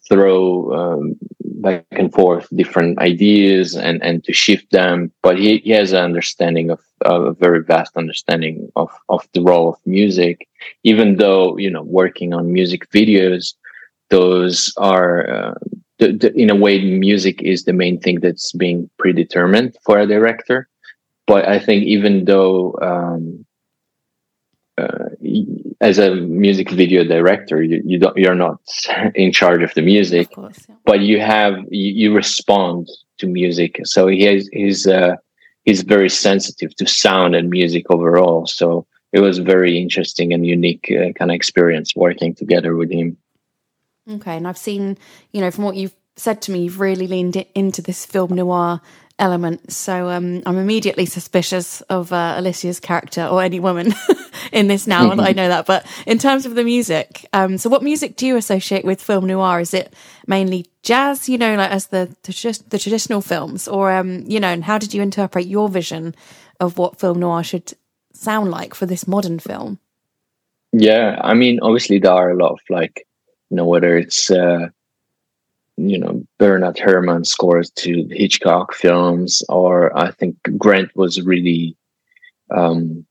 throw 0.07 0.71
um, 0.79 1.17
back 1.41 1.87
and 1.93 2.13
forth 2.13 2.47
different 2.55 2.99
ideas 2.99 3.75
and 3.75 4.03
and 4.03 4.23
to 4.25 4.35
shift 4.35 4.71
them. 4.71 5.11
But 5.23 5.39
he, 5.39 5.59
he 5.65 5.71
has 5.71 5.93
an 5.93 6.05
understanding 6.05 6.69
of 6.69 6.81
a 7.07 7.33
very 7.33 7.63
vast 7.65 7.97
understanding 7.97 8.71
of 8.77 8.91
of 9.09 9.27
the 9.33 9.41
role 9.41 9.71
of 9.71 9.79
music, 9.87 10.47
even 10.85 11.17
though 11.17 11.57
you 11.57 11.71
know 11.71 11.85
working 11.85 12.35
on 12.35 12.53
music 12.53 12.91
videos, 12.91 13.55
those 14.11 14.75
are. 14.77 15.15
Uh, 15.37 15.55
the, 16.01 16.13
the, 16.13 16.32
in 16.35 16.51
a 16.51 16.55
way, 16.55 16.79
music 16.85 17.43
is 17.43 17.65
the 17.65 17.73
main 17.73 17.99
thing 17.99 18.20
that's 18.20 18.53
being 18.53 18.89
predetermined 18.99 19.77
for 19.85 19.99
a 19.99 20.06
director. 20.06 20.69
But 21.27 21.49
I 21.49 21.58
think 21.58 21.82
even 21.85 22.25
though 22.25 22.79
um, 22.81 23.44
uh, 24.79 25.08
as 25.81 25.99
a 25.99 26.15
music 26.15 26.70
video 26.70 27.05
director, 27.05 27.63
you, 27.63 27.82
you 27.85 27.99
don't 27.99 28.17
you're 28.17 28.35
not 28.35 28.61
in 29.15 29.32
charge 29.32 29.63
of 29.63 29.75
the 29.75 29.82
music, 29.82 30.29
of 30.29 30.35
course, 30.35 30.67
yeah. 30.69 30.75
but 30.85 31.01
you 31.01 31.20
have 31.20 31.55
you, 31.70 31.93
you, 31.93 32.15
respond 32.15 32.89
to 33.19 33.27
music. 33.27 33.81
So 33.85 34.06
he 34.06 34.23
has 34.23 34.49
he's 34.53 34.87
uh, 34.87 35.17
he's 35.65 35.82
very 35.82 36.08
sensitive 36.08 36.75
to 36.77 36.87
sound 36.87 37.35
and 37.35 37.51
music 37.51 37.91
overall. 37.91 38.47
So 38.47 38.87
it 39.13 39.20
was 39.20 39.39
very 39.39 39.79
interesting 39.79 40.32
and 40.32 40.47
unique 40.47 40.91
uh, 40.91 41.13
kind 41.13 41.31
of 41.31 41.35
experience 41.35 41.97
working 41.97 42.35
together 42.35 42.77
with 42.77 42.91
him. 42.91 43.17
Okay, 44.11 44.37
and 44.37 44.49
I've 44.49 44.58
seen 44.58 44.99
you 45.32 45.41
know 45.41 45.51
from 45.51 45.65
what 45.65 45.77
you've 45.77 45.97
said 46.17 46.43
to 46.43 46.53
me, 46.53 46.65
you've 46.65 46.81
really 46.81 47.06
leaned 47.06 47.37
into 47.55 47.82
this 47.82 48.05
film 48.05 48.35
noir 48.35 48.81
element. 49.19 49.73
So 49.73 50.11
um, 50.11 50.43
I'm 50.47 50.58
immediately 50.58 51.06
suspicious 51.06 51.81
of 51.82 52.13
uh, 52.13 52.35
Alicia's 52.37 52.81
character 52.81 53.27
or 53.27 53.43
any 53.43 53.61
woman 53.61 53.93
in 54.53 54.69
this 54.69 54.87
now, 54.87 55.11
mm-hmm. 55.11 55.21
I 55.21 55.33
know 55.33 55.49
that. 55.49 55.67
But 55.67 55.87
in 56.07 56.19
terms 56.19 56.47
of 56.47 56.55
the 56.55 56.65
music, 56.65 57.27
um, 57.33 57.59
so 57.59 57.69
what 57.71 57.83
music 57.83 58.17
do 58.17 58.27
you 58.27 58.37
associate 58.37 58.85
with 58.85 59.03
film 59.03 59.27
noir? 59.27 59.61
Is 59.61 59.75
it 59.75 59.95
mainly 60.27 60.67
jazz, 60.83 61.29
you 61.29 61.39
know, 61.39 61.57
like 61.57 61.71
as 61.71 61.89
the 61.89 62.15
the, 62.23 62.63
the 62.69 62.79
traditional 62.79 63.21
films, 63.21 63.69
or 63.69 63.93
um, 63.93 64.25
you 64.27 64.41
know, 64.41 64.49
and 64.49 64.65
how 64.65 64.79
did 64.79 64.95
you 64.95 65.03
interpret 65.03 65.47
your 65.47 65.69
vision 65.69 66.15
of 66.61 66.79
what 66.79 66.99
film 66.99 67.21
noir 67.21 67.43
should 67.43 67.75
sound 68.13 68.51
like 68.51 68.75
for 68.75 68.87
this 68.87 69.07
modern 69.07 69.39
film? 69.39 69.79
Yeah, 70.73 71.19
I 71.23 71.35
mean, 71.35 71.61
obviously 71.63 71.99
there 71.99 72.13
are 72.13 72.31
a 72.31 72.37
lot 72.37 72.53
of 72.53 72.61
like, 72.69 73.07
you 73.51 73.57
know, 73.57 73.67
whether 73.67 73.97
it's 73.97 74.31
uh, 74.31 74.69
you 75.77 75.99
know 75.99 76.27
Bernard 76.39 76.79
Herrmann 76.79 77.25
scores 77.25 77.71
to 77.71 78.07
Hitchcock 78.11 78.75
films, 78.75 79.43
or 79.49 79.97
I 79.97 80.11
think 80.11 80.37
Grant 80.59 80.95
was 80.95 81.23
really 81.23 81.77
um, 82.51 83.07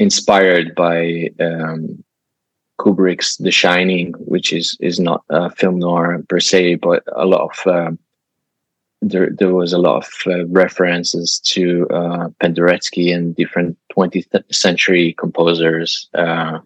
inspired 0.00 0.74
by 0.74 1.30
um, 1.38 2.02
Kubrick's 2.80 3.36
The 3.36 3.52
Shining, 3.52 4.14
which 4.18 4.52
is 4.52 4.76
is 4.80 4.98
not 4.98 5.22
a 5.28 5.50
film 5.50 5.78
noir 5.78 6.24
per 6.28 6.40
se, 6.40 6.76
but 6.76 7.04
a 7.14 7.26
lot 7.26 7.50
of 7.50 7.66
um, 7.66 7.98
there 9.02 9.30
there 9.38 9.54
was 9.54 9.72
a 9.72 9.78
lot 9.78 9.98
of 10.04 10.08
uh, 10.26 10.46
references 10.46 11.38
to 11.52 11.86
uh, 11.90 12.28
Penderecki 12.42 13.14
and 13.14 13.36
different 13.36 13.76
20th 13.96 14.42
century 14.52 15.14
composers. 15.18 16.08
Uh, 16.14 16.58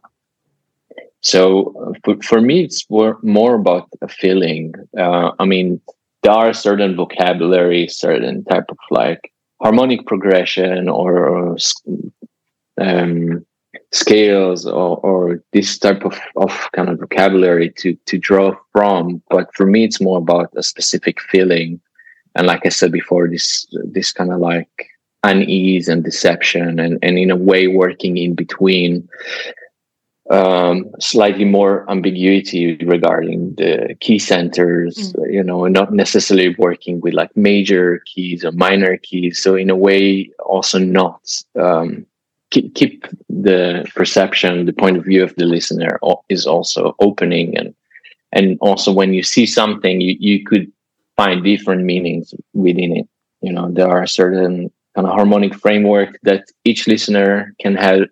so 1.20 1.94
for, 2.04 2.16
for 2.22 2.40
me, 2.40 2.64
it's 2.64 2.88
more, 2.90 3.18
more 3.22 3.54
about 3.54 3.88
a 4.02 4.08
feeling. 4.08 4.74
Uh, 4.96 5.30
I 5.38 5.46
mean, 5.46 5.80
there 6.22 6.32
are 6.32 6.52
certain 6.52 6.96
vocabulary, 6.96 7.88
certain 7.88 8.44
type 8.44 8.66
of 8.68 8.76
like 8.90 9.32
harmonic 9.62 10.06
progression 10.06 10.90
or 10.90 11.56
um, 12.80 13.44
scales 13.92 14.66
or, 14.66 14.98
or 14.98 15.42
this 15.52 15.78
type 15.78 16.04
of, 16.04 16.18
of 16.36 16.68
kind 16.72 16.88
of 16.88 17.00
vocabulary 17.00 17.70
to 17.78 17.94
to 18.06 18.18
draw 18.18 18.54
from. 18.72 19.22
But 19.30 19.54
for 19.54 19.66
me, 19.66 19.84
it's 19.84 20.00
more 20.00 20.18
about 20.18 20.50
a 20.56 20.62
specific 20.62 21.20
feeling 21.20 21.80
and 22.34 22.46
like 22.46 22.66
I 22.66 22.68
said 22.68 22.92
before, 22.92 23.28
this 23.28 23.66
this 23.72 24.12
kind 24.12 24.32
of 24.32 24.40
like 24.40 24.90
unease 25.22 25.88
and 25.88 26.02
deception, 26.02 26.78
and 26.78 26.98
and 27.02 27.18
in 27.18 27.30
a 27.30 27.36
way 27.36 27.68
working 27.68 28.16
in 28.16 28.34
between. 28.34 29.08
Um, 30.30 30.86
slightly 31.00 31.44
more 31.44 31.84
ambiguity 31.90 32.76
regarding 32.76 33.56
the 33.56 33.94
key 34.00 34.18
centers, 34.18 35.12
mm. 35.12 35.30
you 35.30 35.44
know, 35.44 35.66
not 35.66 35.92
necessarily 35.92 36.56
working 36.58 37.02
with 37.02 37.12
like 37.12 37.36
major 37.36 38.02
keys 38.06 38.42
or 38.42 38.52
minor 38.52 38.96
keys. 38.96 39.42
So 39.42 39.54
in 39.54 39.68
a 39.68 39.76
way, 39.76 40.30
also 40.42 40.78
not 40.78 41.20
um, 41.60 42.06
keep, 42.54 42.74
keep 42.74 43.06
the 43.28 43.84
perception, 43.94 44.64
the 44.64 44.72
point 44.72 44.96
of 44.96 45.04
view 45.04 45.22
of 45.24 45.34
the 45.36 45.44
listener 45.44 45.98
is 46.28 46.46
also 46.46 46.94
opening 47.00 47.56
and 47.58 47.74
and 48.32 48.58
also 48.60 48.92
when 48.92 49.14
you 49.14 49.22
see 49.22 49.46
something 49.46 50.00
you, 50.00 50.16
you 50.18 50.44
could 50.44 50.70
find 51.16 51.44
different 51.44 51.84
meanings 51.84 52.34
within 52.52 52.96
it. 52.96 53.08
You 53.42 53.52
know, 53.52 53.70
there 53.70 53.88
are 53.88 54.06
certain 54.06 54.72
kind 54.96 55.06
of 55.06 55.14
harmonic 55.14 55.54
framework 55.54 56.18
that 56.24 56.44
each 56.64 56.88
listener 56.88 57.54
can 57.60 57.76
have 57.76 58.08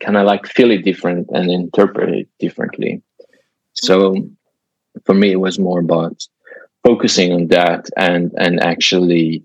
kind 0.00 0.16
of 0.16 0.22
uh, 0.22 0.26
like 0.26 0.46
feel 0.46 0.70
it 0.70 0.84
different 0.84 1.28
and 1.34 1.50
interpret 1.50 2.08
it 2.10 2.28
differently. 2.38 3.02
So 3.74 4.30
for 5.04 5.14
me, 5.14 5.32
it 5.32 5.40
was 5.40 5.58
more 5.58 5.80
about 5.80 6.16
focusing 6.82 7.32
on 7.32 7.48
that 7.48 7.88
and 7.98 8.32
and 8.38 8.62
actually 8.62 9.44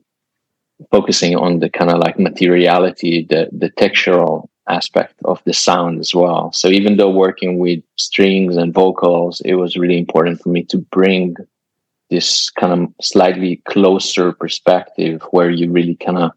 focusing 0.92 1.36
on 1.36 1.60
the 1.60 1.70
kind 1.70 1.92
of 1.92 2.00
like 2.00 2.20
materiality, 2.20 3.26
the 3.30 3.50
the 3.52 3.70
textural 3.72 4.48
aspect 4.68 5.14
of 5.26 5.42
the 5.46 5.54
sound 5.54 6.00
as 6.00 6.16
well. 6.16 6.52
So 6.52 6.70
even 6.70 6.98
though 6.98 7.12
working 7.12 7.60
with 7.60 7.84
strings 7.98 8.58
and 8.58 8.74
vocals, 8.74 9.42
it 9.46 9.56
was 9.56 9.78
really 9.78 10.00
important 10.00 10.42
for 10.42 10.50
me 10.50 10.64
to 10.66 10.78
bring 10.78 11.36
this 12.10 12.50
kind 12.50 12.74
of 12.74 12.94
slightly 13.02 13.58
closer 13.68 14.32
perspective 14.32 15.22
where 15.32 15.50
you 15.50 15.72
really 15.72 15.96
kind 15.96 16.18
of 16.18 16.32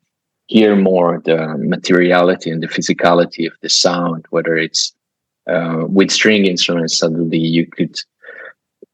hear 0.46 0.74
more 0.74 1.20
the 1.24 1.56
materiality 1.58 2.50
and 2.50 2.62
the 2.62 2.68
physicality 2.68 3.46
of 3.46 3.52
the 3.60 3.68
sound 3.68 4.24
whether 4.30 4.56
it's 4.56 4.94
uh, 5.50 5.84
with 5.86 6.10
string 6.10 6.46
instruments 6.46 6.98
suddenly 6.98 7.38
you 7.38 7.66
could 7.66 8.00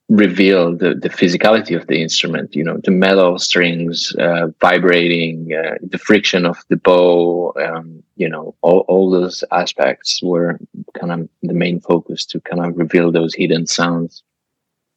reveal 0.09 0.77
the, 0.77 0.95
the 0.95 1.09
physicality 1.09 1.75
of 1.75 1.87
the 1.87 2.03
instrument 2.03 2.55
you 2.55 2.63
know 2.63 2.79
the 2.85 2.91
metal 2.91 3.39
strings 3.39 4.15
uh, 4.19 4.49
vibrating 4.61 5.51
uh, 5.55 5.77
the 5.81 5.99
friction 5.99 6.45
of 6.45 6.59
the 6.69 6.77
bow 6.77 7.55
um, 7.57 8.03
you 8.17 8.29
know 8.29 8.55
all, 8.61 8.81
all 8.81 9.11
those 9.11 9.43
aspects 9.51 10.23
were 10.23 10.59
kind 10.93 11.11
of 11.11 11.29
the 11.43 11.55
main 11.55 11.81
focus 11.81 12.27
to 12.27 12.39
kind 12.41 12.65
of 12.65 12.77
reveal 12.77 13.11
those 13.11 13.35
hidden 13.35 13.67
sounds 13.67 14.23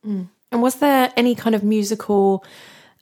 mm. 0.05 0.27
And 0.51 0.61
was 0.61 0.75
there 0.75 1.11
any 1.17 1.35
kind 1.35 1.55
of 1.55 1.63
musical 1.63 2.43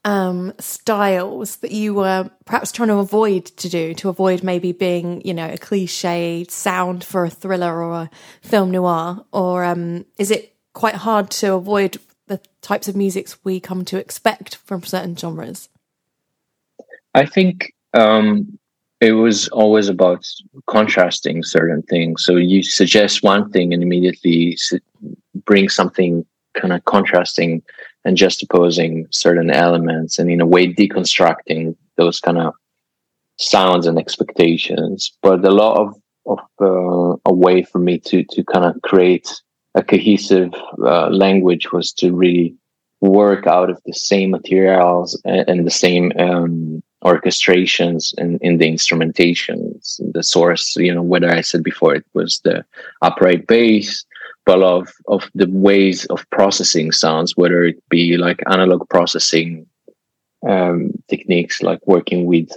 um, 0.04 0.54
styles 0.60 1.58
that 1.58 1.72
you 1.72 1.94
were 1.94 2.30
perhaps 2.46 2.72
trying 2.72 2.90
to 2.90 2.96
avoid 2.96 3.46
to 3.46 3.70
do 3.70 3.94
to 3.96 4.10
avoid 4.10 4.44
maybe 4.44 4.72
being, 4.72 5.22
you 5.26 5.34
know, 5.34 5.50
a 5.50 5.58
cliche 5.58 6.46
sound 6.50 7.04
for 7.04 7.26
a 7.26 7.30
thriller 7.30 7.84
or 7.84 7.94
a 7.94 8.10
film 8.42 8.72
noir? 8.72 9.26
Or 9.32 9.64
um, 9.64 10.06
is 10.18 10.32
it 10.32 10.55
quite 10.76 10.96
hard 10.96 11.32
to 11.32 11.54
avoid 11.54 11.98
the 12.28 12.40
types 12.62 12.88
of 12.88 12.96
musics 12.96 13.44
we 13.44 13.60
come 13.60 13.84
to 13.86 13.98
expect 13.98 14.58
from 14.58 14.84
certain 14.84 15.16
genres? 15.16 15.70
I 17.16 17.26
think 17.26 17.74
um, 17.94 18.60
it 19.02 19.14
was 19.14 19.48
always 19.48 19.88
about 19.88 20.28
contrasting 20.68 21.44
certain 21.44 21.82
things. 21.84 22.24
So 22.24 22.36
you 22.36 22.62
suggest 22.62 23.24
one 23.24 23.50
thing 23.52 23.74
and 23.74 23.82
immediately 23.82 24.58
bring 25.46 25.70
something 25.70 26.26
kind 26.54 26.74
of 26.74 26.86
contrasting 26.86 27.64
and 28.04 28.18
juxtaposing 28.18 29.14
certain 29.14 29.50
elements 29.50 30.20
and 30.20 30.30
in 30.30 30.42
a 30.42 30.46
way 30.46 30.72
deconstructing 30.72 31.76
those 31.98 32.20
kind 32.20 32.38
of 32.38 32.54
sounds 33.38 33.86
and 33.86 33.98
expectations 34.00 35.12
but 35.22 35.44
a 35.44 35.52
lot 35.52 35.78
of, 35.78 35.94
of 36.26 36.40
uh, 36.62 37.18
a 37.26 37.34
way 37.34 37.64
for 37.64 37.80
me 37.80 38.00
to 38.00 38.24
to 38.24 38.46
kind 38.46 38.64
of 38.64 38.82
create 38.82 39.42
a 39.76 39.84
cohesive 39.84 40.54
uh, 40.84 41.10
language 41.10 41.72
was 41.72 41.92
to 41.94 42.14
really 42.14 42.56
work 43.02 43.46
out 43.46 43.70
of 43.70 43.80
the 43.86 43.94
same 43.94 44.32
materials 44.32 45.22
and, 45.26 45.48
and 45.48 45.68
the 45.68 45.72
same 45.72 46.12
um, 46.18 46.82
orchestrations 47.04 48.18
in, 48.18 48.40
in 48.40 48.58
the 48.58 48.66
instrumentations 48.66 50.00
the 50.14 50.24
source 50.24 50.76
you 50.78 50.94
know 50.96 51.04
whether 51.04 51.30
i 51.30 51.42
said 51.42 51.64
before 51.64 51.94
it 51.94 52.06
was 52.14 52.40
the 52.44 52.66
upright 53.04 53.46
bass 53.46 54.06
but 54.46 54.62
of 54.62 54.94
of 55.08 55.30
the 55.36 55.50
ways 55.50 56.06
of 56.06 56.30
processing 56.30 56.92
sounds, 56.92 57.36
whether 57.36 57.64
it 57.64 57.78
be 57.90 58.18
like 58.18 58.40
analog 58.50 58.88
processing 58.90 59.66
um, 60.48 60.92
techniques, 61.10 61.62
like 61.64 61.86
working 61.88 62.26
with 62.26 62.50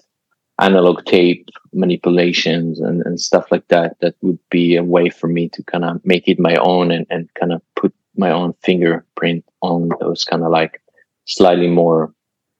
analog 0.60 1.04
tape 1.04 1.48
manipulations 1.72 2.80
and, 2.80 3.02
and 3.06 3.20
stuff 3.20 3.50
like 3.50 3.66
that, 3.68 3.96
that 4.00 4.14
would 4.22 4.38
be 4.50 4.76
a 4.76 4.82
way 4.82 5.08
for 5.08 5.28
me 5.28 5.48
to 5.50 5.62
kind 5.64 5.84
of 5.84 6.04
make 6.04 6.28
it 6.28 6.38
my 6.38 6.56
own 6.56 6.90
and, 6.90 7.06
and 7.10 7.32
kind 7.34 7.52
of 7.52 7.62
put 7.76 7.94
my 8.16 8.30
own 8.30 8.52
fingerprint 8.62 9.44
on 9.62 9.90
those 10.00 10.24
kind 10.24 10.42
of 10.42 10.50
like 10.50 10.82
slightly 11.26 11.68
more 11.68 12.12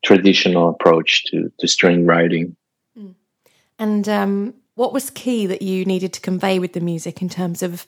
traditional 0.05 0.71
approach 0.71 1.25
to 1.25 1.51
to 1.59 1.67
string 1.67 2.07
writing. 2.07 2.57
Mm. 2.97 3.15
And 3.79 4.09
um, 4.09 4.55
what 4.75 4.93
was 4.93 5.11
key 5.11 5.47
that 5.47 5.63
you 5.63 5.85
needed 5.85 6.13
to 6.13 6.21
convey 6.21 6.61
with 6.61 6.73
the 6.73 6.81
music 6.81 7.21
in 7.21 7.29
terms 7.29 7.65
of 7.65 7.87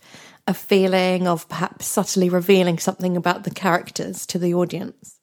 a 0.48 0.54
feeling 0.54 1.28
of 1.28 1.48
perhaps 1.48 1.86
subtly 1.86 2.28
revealing 2.28 2.78
something 2.78 3.16
about 3.16 3.44
the 3.44 3.50
characters 3.52 4.26
to 4.26 4.38
the 4.40 4.52
audience? 4.52 5.19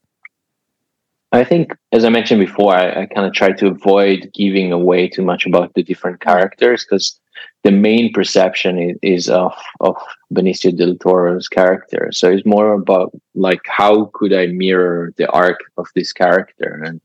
I 1.37 1.43
think, 1.43 1.75
as 1.91 2.03
I 2.03 2.09
mentioned 2.09 2.39
before, 2.39 2.73
I, 2.73 3.01
I 3.01 3.05
kind 3.05 3.27
of 3.27 3.33
try 3.33 3.51
to 3.51 3.67
avoid 3.67 4.31
giving 4.33 4.71
away 4.71 5.07
too 5.07 5.23
much 5.23 5.45
about 5.45 5.73
the 5.73 5.83
different 5.83 6.19
characters 6.19 6.83
because 6.83 7.19
the 7.63 7.71
main 7.71 8.11
perception 8.11 8.79
is, 8.79 8.97
is, 9.01 9.29
of 9.29 9.53
of 9.79 9.95
Benicio 10.33 10.75
del 10.75 10.95
Toro's 10.95 11.47
character. 11.47 12.09
So 12.11 12.29
it's 12.31 12.45
more 12.45 12.73
about 12.73 13.11
like 13.35 13.61
how 13.65 14.09
could 14.13 14.33
I 14.33 14.47
mirror 14.47 15.13
the 15.17 15.29
arc 15.31 15.59
of 15.77 15.87
this 15.95 16.11
character 16.11 16.81
and 16.83 16.99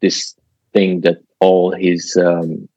this 0.00 0.34
thing 0.72 1.02
that 1.02 1.18
all 1.40 1.72
his 1.72 2.16
um, 2.16 2.68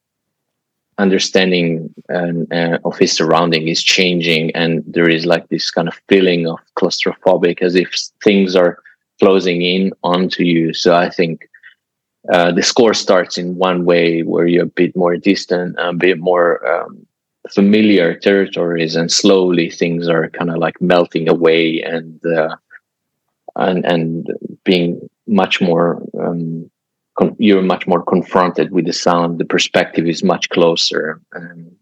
understanding 0.98 1.92
and, 2.08 2.52
uh, 2.52 2.78
of 2.84 2.98
his 2.98 3.12
surrounding 3.12 3.68
is 3.68 3.82
changing 3.82 4.54
and 4.54 4.84
there 4.86 5.08
is 5.08 5.24
like 5.24 5.48
this 5.48 5.70
kind 5.70 5.88
of 5.88 5.98
feeling 6.08 6.46
of 6.46 6.58
claustrophobic 6.76 7.62
as 7.62 7.74
if 7.74 7.90
things 8.22 8.54
are 8.54 8.78
closing 9.20 9.62
in 9.62 9.92
onto 10.02 10.42
you 10.44 10.72
so 10.72 10.94
i 10.94 11.08
think 11.08 11.48
uh, 12.32 12.52
the 12.52 12.62
score 12.62 12.92
starts 12.92 13.38
in 13.38 13.56
one 13.56 13.84
way 13.84 14.22
where 14.22 14.46
you're 14.46 14.64
a 14.64 14.76
bit 14.82 14.94
more 14.96 15.16
distant 15.16 15.74
a 15.78 15.92
bit 15.92 16.18
more 16.18 16.66
um, 16.70 17.06
familiar 17.48 18.14
territories 18.14 18.94
and 18.96 19.10
slowly 19.10 19.70
things 19.70 20.08
are 20.08 20.28
kind 20.30 20.50
of 20.50 20.56
like 20.58 20.80
melting 20.80 21.28
away 21.28 21.80
and 21.80 22.20
uh, 22.26 22.54
and 23.56 23.84
and 23.84 24.30
being 24.64 25.08
much 25.26 25.60
more 25.60 26.02
um, 26.20 26.70
you're 27.38 27.62
much 27.62 27.86
more 27.86 28.02
confronted 28.02 28.70
with 28.70 28.86
the 28.86 28.92
sound. 28.92 29.38
The 29.38 29.44
perspective 29.44 30.06
is 30.06 30.22
much 30.22 30.48
closer, 30.50 31.20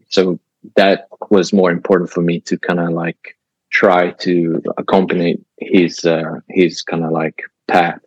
so 0.08 0.38
that 0.76 1.08
was 1.30 1.52
more 1.52 1.70
important 1.70 2.10
for 2.10 2.20
me 2.20 2.40
to 2.40 2.58
kind 2.58 2.80
of 2.80 2.90
like 2.90 3.37
try 3.70 4.10
to 4.10 4.62
accompany 4.76 5.38
his 5.58 6.04
uh, 6.04 6.40
his 6.48 6.82
kind 6.82 7.04
of 7.04 7.10
like 7.10 7.42
path. 7.66 8.00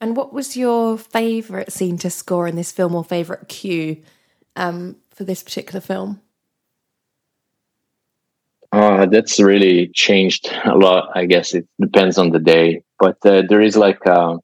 And 0.00 0.16
what 0.16 0.32
was 0.32 0.56
your 0.56 0.96
favorite 0.96 1.72
scene 1.72 1.98
to 1.98 2.10
score 2.10 2.46
in 2.46 2.56
this 2.56 2.72
film, 2.72 2.94
or 2.94 3.04
favorite 3.04 3.48
cue 3.48 4.02
um, 4.54 4.96
for 5.10 5.24
this 5.24 5.42
particular 5.42 5.80
film? 5.80 6.20
Uh, 8.70 9.06
that's 9.06 9.40
really 9.40 9.88
changed 9.94 10.50
a 10.64 10.76
lot. 10.76 11.10
I 11.14 11.24
guess 11.24 11.54
it 11.54 11.66
depends 11.80 12.18
on 12.18 12.30
the 12.30 12.38
day, 12.38 12.82
but 12.98 13.16
uh, 13.24 13.42
there 13.48 13.62
is 13.62 13.76
like 13.76 14.06
uh, 14.06 14.36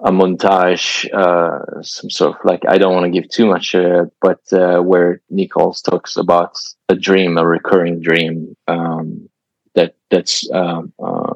a 0.00 0.10
montage, 0.10 1.10
uh, 1.12 1.82
some 1.82 2.10
sort 2.10 2.36
of 2.36 2.44
like 2.44 2.62
I 2.68 2.78
don't 2.78 2.94
want 2.94 3.04
to 3.04 3.20
give 3.20 3.30
too 3.30 3.46
much, 3.46 3.74
uh, 3.74 4.06
but 4.20 4.40
uh, 4.52 4.80
where 4.80 5.22
Nichols 5.30 5.80
talks 5.80 6.16
about 6.16 6.56
a 6.88 6.94
dream, 6.94 7.38
a 7.38 7.46
recurring 7.46 8.00
dream. 8.00 8.56
Um, 8.68 9.28
that 9.74 9.94
that's 10.10 10.50
um, 10.50 10.92
uh, 10.98 11.34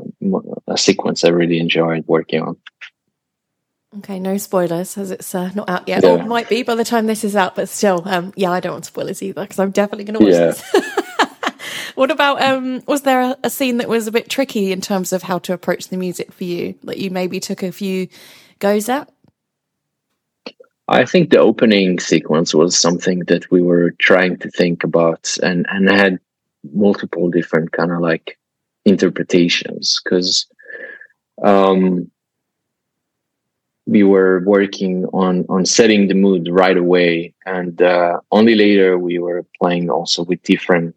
a 0.67 0.77
sequence 0.77 1.25
I 1.25 1.29
really 1.29 1.59
enjoyed 1.59 2.05
working 2.07 2.43
on. 2.43 2.57
Okay, 3.99 4.21
no 4.21 4.37
spoilers 4.39 4.97
as 4.97 5.11
it's 5.11 5.35
uh, 5.35 5.51
not 5.55 5.69
out 5.69 5.89
yet. 5.89 6.05
Yeah. 6.05 6.11
Or 6.11 6.23
might 6.23 6.49
be 6.49 6.63
by 6.63 6.75
the 6.75 6.85
time 6.85 7.07
this 7.07 7.25
is 7.25 7.35
out, 7.35 7.57
but 7.57 7.69
still, 7.69 8.03
um, 8.07 8.33
yeah, 8.37 8.51
I 8.51 8.61
don't 8.61 8.73
want 8.73 8.87
spoilers 8.87 9.23
either 9.23 9.43
because 9.43 9.59
I'm 9.59 9.73
definitely 9.73 10.05
going 10.05 10.19
to 10.21 10.25
watch 10.25 10.35
yeah. 10.35 10.53
this. 10.53 11.95
what 11.97 12.11
about 12.11 12.41
um, 12.41 12.83
was 12.87 13.03
there 13.03 13.21
a, 13.21 13.37
a, 13.43 13.51
scene 13.51 13.79
that 13.79 13.89
was 13.89 14.07
a 14.07 14.13
bit 14.13 14.29
tricky 14.29 14.71
in 14.71 14.81
terms 14.81 15.13
of 15.13 15.25
how 15.25 15.41
to 15.41 15.53
approach 15.53 15.89
the 15.89 15.97
music 15.97 16.33
for 16.33 16.45
you 16.45 16.77
that 16.85 16.99
you 16.99 17.11
maybe 17.11 17.41
took 17.41 17.65
a 17.65 17.73
few 17.73 18.07
goes 18.61 18.89
at? 18.89 19.11
I 20.89 21.05
think 21.05 21.31
the 21.31 21.39
opening 21.39 22.01
sequence 22.01 22.55
was 22.55 22.79
something 22.79 23.21
that 23.27 23.51
we 23.51 23.63
were 23.63 23.93
trying 23.99 24.39
to 24.39 24.51
think 24.51 24.85
about 24.85 25.37
and 25.43 25.67
and 25.71 25.89
had 25.89 26.19
multiple 26.73 27.31
different 27.31 27.73
kind 27.73 27.93
of 27.93 28.01
like 28.01 28.39
interpretations 28.85 30.01
because 30.03 30.47
um 31.43 32.11
we 33.87 34.03
were 34.03 34.43
working 34.45 35.07
on 35.07 35.45
on 35.49 35.65
setting 35.65 36.09
the 36.09 36.15
mood 36.15 36.49
right 36.51 36.77
away 36.77 37.35
and 37.47 37.81
uh, 37.83 38.21
only 38.31 38.55
later 38.55 38.99
we 38.99 39.19
were 39.19 39.45
playing 39.61 39.91
also 39.91 40.23
with 40.25 40.43
different 40.43 40.95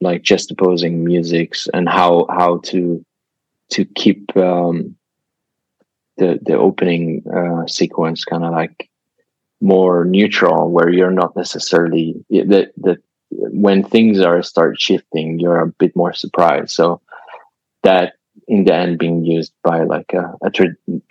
like 0.00 0.22
just 0.22 0.50
opposing 0.50 1.04
musics 1.04 1.68
and 1.74 1.88
how 1.88 2.26
how 2.30 2.58
to 2.58 3.04
to 3.70 3.84
keep 3.84 4.36
um, 4.36 4.96
the 6.20 6.38
the 6.42 6.56
opening 6.68 7.24
uh, 7.38 7.66
sequence 7.66 8.24
kind 8.24 8.44
of 8.44 8.52
like 8.52 8.88
more 9.60 10.04
neutral 10.04 10.70
where 10.70 10.88
you're 10.88 11.18
not 11.22 11.36
necessarily 11.36 12.06
that 12.30 12.72
that 12.76 12.98
when 13.30 13.82
things 13.82 14.20
are 14.20 14.42
start 14.42 14.80
shifting 14.80 15.38
you're 15.38 15.60
a 15.60 15.74
bit 15.82 15.94
more 15.96 16.12
surprised 16.12 16.70
so 16.70 17.00
that 17.82 18.14
in 18.48 18.64
the 18.64 18.74
end 18.74 18.98
being 18.98 19.24
used 19.24 19.52
by 19.62 19.84
like 19.84 20.12
a, 20.12 20.34
a 20.42 20.50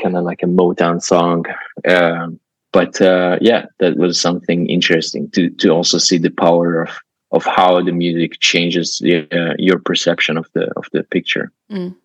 kind 0.01 0.17
of 0.17 0.23
like 0.23 0.43
a 0.43 0.47
Motown 0.47 1.01
song. 1.01 1.45
Um, 1.87 2.39
but 2.71 3.01
uh, 3.01 3.37
yeah, 3.41 3.65
that 3.79 3.97
was 3.97 4.19
something 4.19 4.69
interesting 4.69 5.31
to 5.31 5.49
to 5.61 5.69
also 5.69 5.97
see 5.97 6.17
the 6.17 6.29
power 6.29 6.83
of 6.83 6.91
of 7.31 7.45
how 7.45 7.81
the 7.81 7.91
music 7.91 8.39
changes 8.39 9.01
uh, 9.03 9.53
your 9.57 9.79
perception 9.79 10.37
of 10.37 10.47
the 10.53 10.71
of 10.75 10.85
the 10.91 11.03
picture. 11.03 11.51
Mm. 11.71 11.95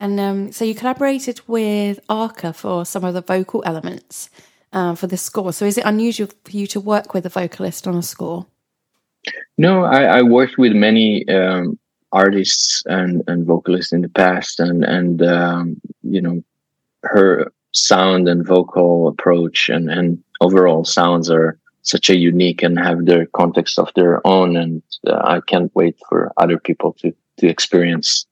And 0.00 0.18
um, 0.18 0.52
so 0.52 0.64
you 0.64 0.74
collaborated 0.74 1.40
with 1.46 2.00
Arca 2.08 2.52
for 2.52 2.86
some 2.86 3.04
of 3.04 3.14
the 3.14 3.20
vocal 3.20 3.62
elements 3.66 4.30
uh, 4.72 4.94
for 4.94 5.06
the 5.06 5.18
score. 5.18 5.52
So 5.52 5.66
is 5.66 5.76
it 5.76 5.84
unusual 5.84 6.28
for 6.44 6.50
you 6.52 6.66
to 6.68 6.80
work 6.80 7.12
with 7.12 7.26
a 7.26 7.28
vocalist 7.28 7.86
on 7.86 7.96
a 7.96 8.02
score? 8.02 8.46
No, 9.58 9.84
I, 9.84 10.18
I 10.18 10.22
worked 10.22 10.56
with 10.56 10.72
many 10.72 11.28
um, 11.28 11.78
artists 12.12 12.82
and 12.86 13.22
and 13.28 13.46
vocalists 13.46 13.92
in 13.92 14.00
the 14.00 14.08
past 14.08 14.60
and 14.60 14.84
and 14.84 15.22
um, 15.22 15.80
you 16.02 16.20
know 16.20 16.42
her 17.02 17.52
sound 17.72 18.28
and 18.28 18.46
vocal 18.46 19.08
approach 19.08 19.68
and 19.68 19.90
and 19.90 20.22
overall 20.40 20.84
sounds 20.84 21.30
are 21.30 21.58
such 21.82 22.10
a 22.10 22.16
unique 22.16 22.62
and 22.62 22.78
have 22.78 23.06
their 23.06 23.26
context 23.26 23.78
of 23.78 23.90
their 23.94 24.26
own 24.26 24.56
and 24.56 24.82
uh, 25.06 25.20
i 25.24 25.40
can't 25.46 25.74
wait 25.74 25.96
for 26.08 26.32
other 26.36 26.58
people 26.58 26.92
to 26.94 27.14
to 27.38 27.46
experience 27.46 28.26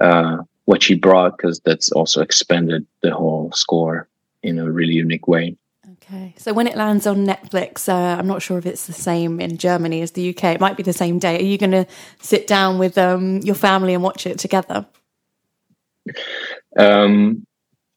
uh, 0.00 0.38
what 0.64 0.82
she 0.82 0.94
brought 0.94 1.36
because 1.36 1.60
that's 1.60 1.90
also 1.92 2.20
expanded 2.20 2.86
the 3.02 3.12
whole 3.12 3.50
score 3.52 4.08
in 4.42 4.58
a 4.58 4.70
really 4.70 4.94
unique 4.94 5.28
way 5.28 5.56
Okay. 6.12 6.34
So 6.36 6.52
when 6.52 6.66
it 6.66 6.76
lands 6.76 7.06
on 7.06 7.26
Netflix, 7.26 7.88
uh, 7.88 8.18
I'm 8.18 8.26
not 8.26 8.42
sure 8.42 8.58
if 8.58 8.66
it's 8.66 8.86
the 8.86 8.92
same 8.92 9.40
in 9.40 9.56
Germany 9.56 10.02
as 10.02 10.12
the 10.12 10.30
UK. 10.30 10.44
It 10.44 10.60
might 10.60 10.76
be 10.76 10.82
the 10.82 10.92
same 10.92 11.18
day. 11.18 11.38
Are 11.38 11.44
you 11.44 11.58
going 11.58 11.70
to 11.72 11.86
sit 12.20 12.46
down 12.46 12.78
with 12.78 12.98
um, 12.98 13.38
your 13.38 13.54
family 13.54 13.94
and 13.94 14.02
watch 14.02 14.26
it 14.26 14.38
together? 14.38 14.86
Um, 16.76 17.46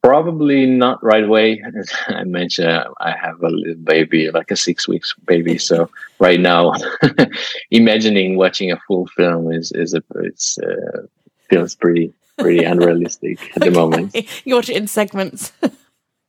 probably 0.02 0.66
not 0.66 1.02
right 1.02 1.24
away. 1.24 1.62
As 1.78 1.92
I 2.08 2.24
mentioned, 2.24 2.84
I 3.00 3.10
have 3.10 3.42
a 3.42 3.48
little 3.48 3.74
baby, 3.82 4.30
like 4.30 4.50
a 4.50 4.56
six 4.56 4.88
weeks 4.88 5.14
baby. 5.26 5.58
So 5.66 5.90
right 6.18 6.40
now, 6.40 6.72
imagining 7.70 8.36
watching 8.36 8.70
a 8.70 8.78
full 8.86 9.06
film 9.08 9.52
is 9.52 9.72
is 9.72 9.94
a 9.94 10.02
it's 10.16 10.58
uh, 10.58 11.06
feels 11.50 11.74
pretty 11.74 12.12
pretty 12.38 12.64
unrealistic 12.64 13.38
at 13.56 13.62
the 13.62 13.70
moment. 13.82 14.14
You 14.44 14.54
watch 14.54 14.68
it 14.68 14.76
in 14.76 14.86
segments. 14.86 15.52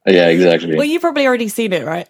Yeah, 0.06 0.28
exactly. 0.30 0.76
Well, 0.76 0.86
you've 0.86 1.02
probably 1.02 1.28
already 1.28 1.50
seen 1.50 1.74
it, 1.74 1.86
right? 1.86 2.08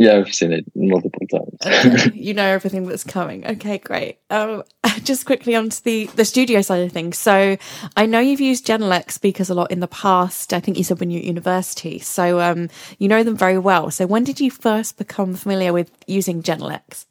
Yeah, 0.00 0.16
I've 0.16 0.34
seen 0.34 0.50
it 0.52 0.64
multiple 0.74 1.26
times. 1.30 1.58
okay. 1.64 2.10
You 2.18 2.32
know 2.32 2.46
everything 2.46 2.88
that's 2.88 3.04
coming. 3.04 3.46
Okay, 3.46 3.76
great. 3.76 4.18
Um, 4.30 4.64
just 5.04 5.26
quickly 5.26 5.54
onto 5.54 5.82
the 5.82 6.06
the 6.16 6.24
studio 6.24 6.62
side 6.62 6.82
of 6.82 6.90
things. 6.90 7.18
So 7.18 7.58
I 7.96 8.06
know 8.06 8.18
you've 8.18 8.40
used 8.40 8.66
Genelec 8.66 9.10
speakers 9.10 9.50
a 9.50 9.54
lot 9.54 9.70
in 9.70 9.80
the 9.80 9.86
past. 9.88 10.54
I 10.54 10.60
think 10.60 10.78
you 10.78 10.84
said 10.84 11.00
when 11.00 11.10
you 11.10 11.18
were 11.18 11.20
at 11.20 11.26
university. 11.26 11.98
So 11.98 12.40
um, 12.40 12.70
you 12.98 13.08
know 13.08 13.22
them 13.22 13.36
very 13.36 13.58
well. 13.58 13.90
So 13.90 14.06
when 14.06 14.24
did 14.24 14.40
you 14.40 14.50
first 14.50 14.96
become 14.96 15.34
familiar 15.34 15.74
with 15.74 15.90
using 16.06 16.42
Genelecs? 16.42 17.04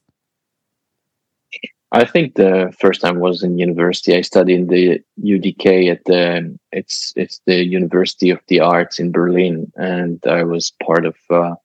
I 1.91 2.05
think 2.05 2.35
the 2.35 2.71
first 2.79 3.01
time 3.01 3.19
was 3.19 3.41
in 3.41 3.57
university. 3.57 4.15
I 4.15 4.21
studied 4.21 4.59
in 4.59 4.67
the 4.67 5.01
UDK 5.23 5.91
at 5.91 6.05
the 6.05 6.57
it's 6.71 7.13
it's 7.15 7.41
the 7.45 7.65
University 7.65 8.29
of 8.29 8.39
the 8.47 8.59
Arts 8.59 8.99
in 8.99 9.11
Berlin, 9.11 9.71
and 9.75 10.23
I 10.27 10.43
was 10.43 10.71
part 10.83 11.05
of 11.05 11.15
a 11.31 11.55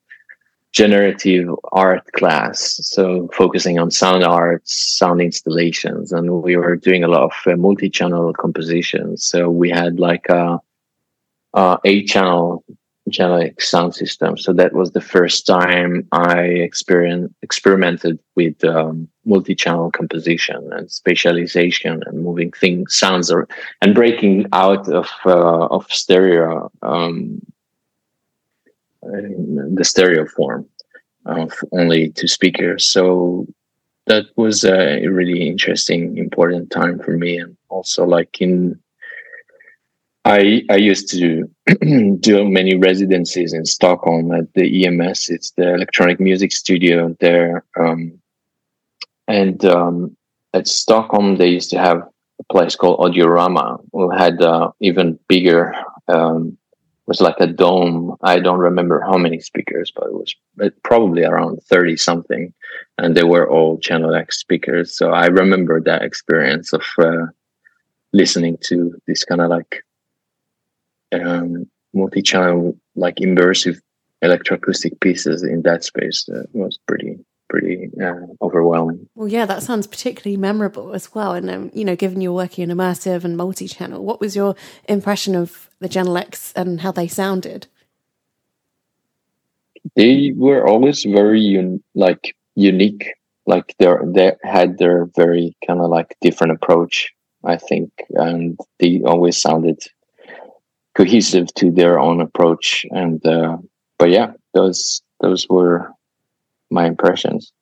generative 0.72 1.48
art 1.72 2.10
class, 2.12 2.80
so 2.82 3.28
focusing 3.32 3.78
on 3.78 3.90
sound 3.90 4.24
arts, 4.24 4.74
sound 4.98 5.20
installations, 5.20 6.10
and 6.10 6.42
we 6.42 6.56
were 6.56 6.74
doing 6.74 7.04
a 7.04 7.08
lot 7.08 7.24
of 7.24 7.32
uh, 7.46 7.56
multi-channel 7.56 8.32
compositions. 8.32 9.24
So 9.24 9.50
we 9.50 9.70
had 9.70 10.00
like 10.00 10.26
a, 10.28 10.58
a 11.52 11.78
eight-channel 11.84 12.64
Genelec 13.14 13.61
sound 13.62 13.94
system. 13.94 14.37
So 14.37 14.53
that 14.53 14.72
was 14.72 14.90
the 14.90 15.07
first 15.14 15.46
time 15.46 15.92
I 16.12 16.40
experienced 16.68 17.35
experimented 17.42 18.18
with 18.35 18.57
um, 18.64 19.09
multi-channel 19.24 19.90
composition 19.92 20.61
and 20.77 20.88
spatialization 20.88 21.94
and 22.07 22.24
moving 22.29 22.50
things, 22.53 22.96
sounds, 23.03 23.31
or, 23.31 23.48
and 23.83 23.94
breaking 23.94 24.46
out 24.53 24.88
of 25.00 25.09
uh, 25.24 25.66
of 25.77 25.87
stereo, 25.90 26.70
um, 26.83 27.40
the 29.03 29.85
stereo 29.85 30.27
form 30.37 30.66
of 31.27 31.53
only 31.72 32.11
two 32.11 32.29
speakers. 32.29 32.83
So 32.94 33.46
that 34.07 34.27
was 34.37 34.64
a 34.64 35.07
really 35.07 35.48
interesting, 35.48 36.18
important 36.18 36.70
time 36.70 36.98
for 36.98 37.16
me, 37.16 37.38
and 37.38 37.57
also 37.68 38.05
like 38.05 38.40
in 38.40 38.79
I 40.24 40.62
I 40.70 40.76
used 40.76 41.10
to 41.10 41.44
do 42.20 42.48
many 42.48 42.76
residencies 42.76 43.52
in 43.52 43.64
Stockholm 43.66 44.32
at 44.32 44.52
the 44.54 44.87
EMS. 44.87 45.28
It's 45.28 45.50
the 45.52 45.74
electronic 45.74 46.18
music 46.18 46.52
studio 46.52 47.14
there, 47.20 47.64
um, 47.78 48.18
and 49.28 49.62
um, 49.64 50.16
at 50.54 50.66
Stockholm 50.66 51.37
they 51.37 51.48
used 51.48 51.70
to 51.70 51.78
have 51.78 51.98
a 52.40 52.44
place 52.52 52.74
called 52.74 53.00
Audiorama, 53.00 53.84
who 53.92 54.10
had 54.10 54.40
uh, 54.40 54.70
even 54.80 55.18
bigger. 55.28 55.74
Um, 56.08 56.56
was 57.06 57.20
like 57.20 57.37
a 57.38 57.46
dome. 57.46 58.16
I 58.22 58.38
don't 58.40 58.58
remember 58.58 59.02
how 59.02 59.18
many 59.18 59.38
speakers, 59.38 59.92
but 59.94 60.06
it 60.06 60.14
was 60.14 60.34
probably 60.84 61.22
around 61.22 61.62
thirty 61.64 61.98
something, 61.98 62.54
and 62.96 63.14
they 63.14 63.24
were 63.24 63.46
all 63.48 63.78
Genelec 63.78 64.32
speakers. 64.32 64.96
So 64.96 65.10
I 65.10 65.26
remember 65.26 65.82
that 65.82 66.00
experience 66.00 66.72
of 66.72 66.82
uh, 66.98 67.26
listening 68.14 68.56
to 68.62 68.94
this 69.06 69.22
kind 69.22 69.42
of 69.42 69.50
like 69.50 69.84
um, 71.22 71.66
multi-channel 71.92 72.77
like 72.96 73.16
immersive 73.16 73.79
electroacoustic 74.22 75.00
pieces 75.00 75.42
in 75.42 75.62
that 75.62 75.85
space 75.85 76.29
uh, 76.29 76.42
was 76.53 76.79
pretty 76.87 77.18
pretty 77.48 77.90
uh, 78.03 78.27
overwhelming. 78.42 79.07
Well, 79.14 79.29
yeah, 79.29 79.46
that 79.46 79.62
sounds 79.62 79.87
particularly 79.87 80.37
memorable 80.37 80.94
as 80.94 81.14
well. 81.14 81.35
And 81.35 81.50
um, 81.50 81.70
you 81.74 81.85
know, 81.85 81.94
given 81.94 82.20
you're 82.20 82.33
working 82.33 82.68
in 82.68 82.77
immersive 82.77 83.24
and 83.24 83.37
multi-channel, 83.37 84.03
what 84.05 84.20
was 84.20 84.35
your 84.35 84.57
impression 84.88 85.35
of 85.35 85.70
the 85.79 85.88
Genelecs 85.88 86.53
and 86.57 86.81
how 86.81 86.90
they 86.90 87.07
sounded? 87.07 87.66
They 89.94 90.33
were 90.35 90.66
always 90.66 91.05
very 91.05 91.59
un- 91.59 91.83
like 91.94 92.35
unique. 92.55 93.12
Like 93.46 93.74
they 93.79 93.92
they 94.07 94.33
had 94.42 94.79
their 94.79 95.07
very 95.14 95.55
kind 95.66 95.81
of 95.81 95.90
like 95.90 96.16
different 96.22 96.55
approach, 96.55 97.12
I 97.44 97.57
think, 97.57 97.90
and 98.11 98.59
they 98.81 99.03
always 99.05 99.38
sounded 99.38 99.81
cohesive 100.94 101.52
to 101.54 101.70
their 101.70 101.98
own 101.98 102.20
approach. 102.20 102.85
And 102.90 103.24
uh, 103.26 103.59
but 103.98 104.11
yeah, 104.11 104.33
those 104.52 105.02
those 105.20 105.48
were 105.48 105.90
my 106.70 106.87
impressions. 106.87 107.52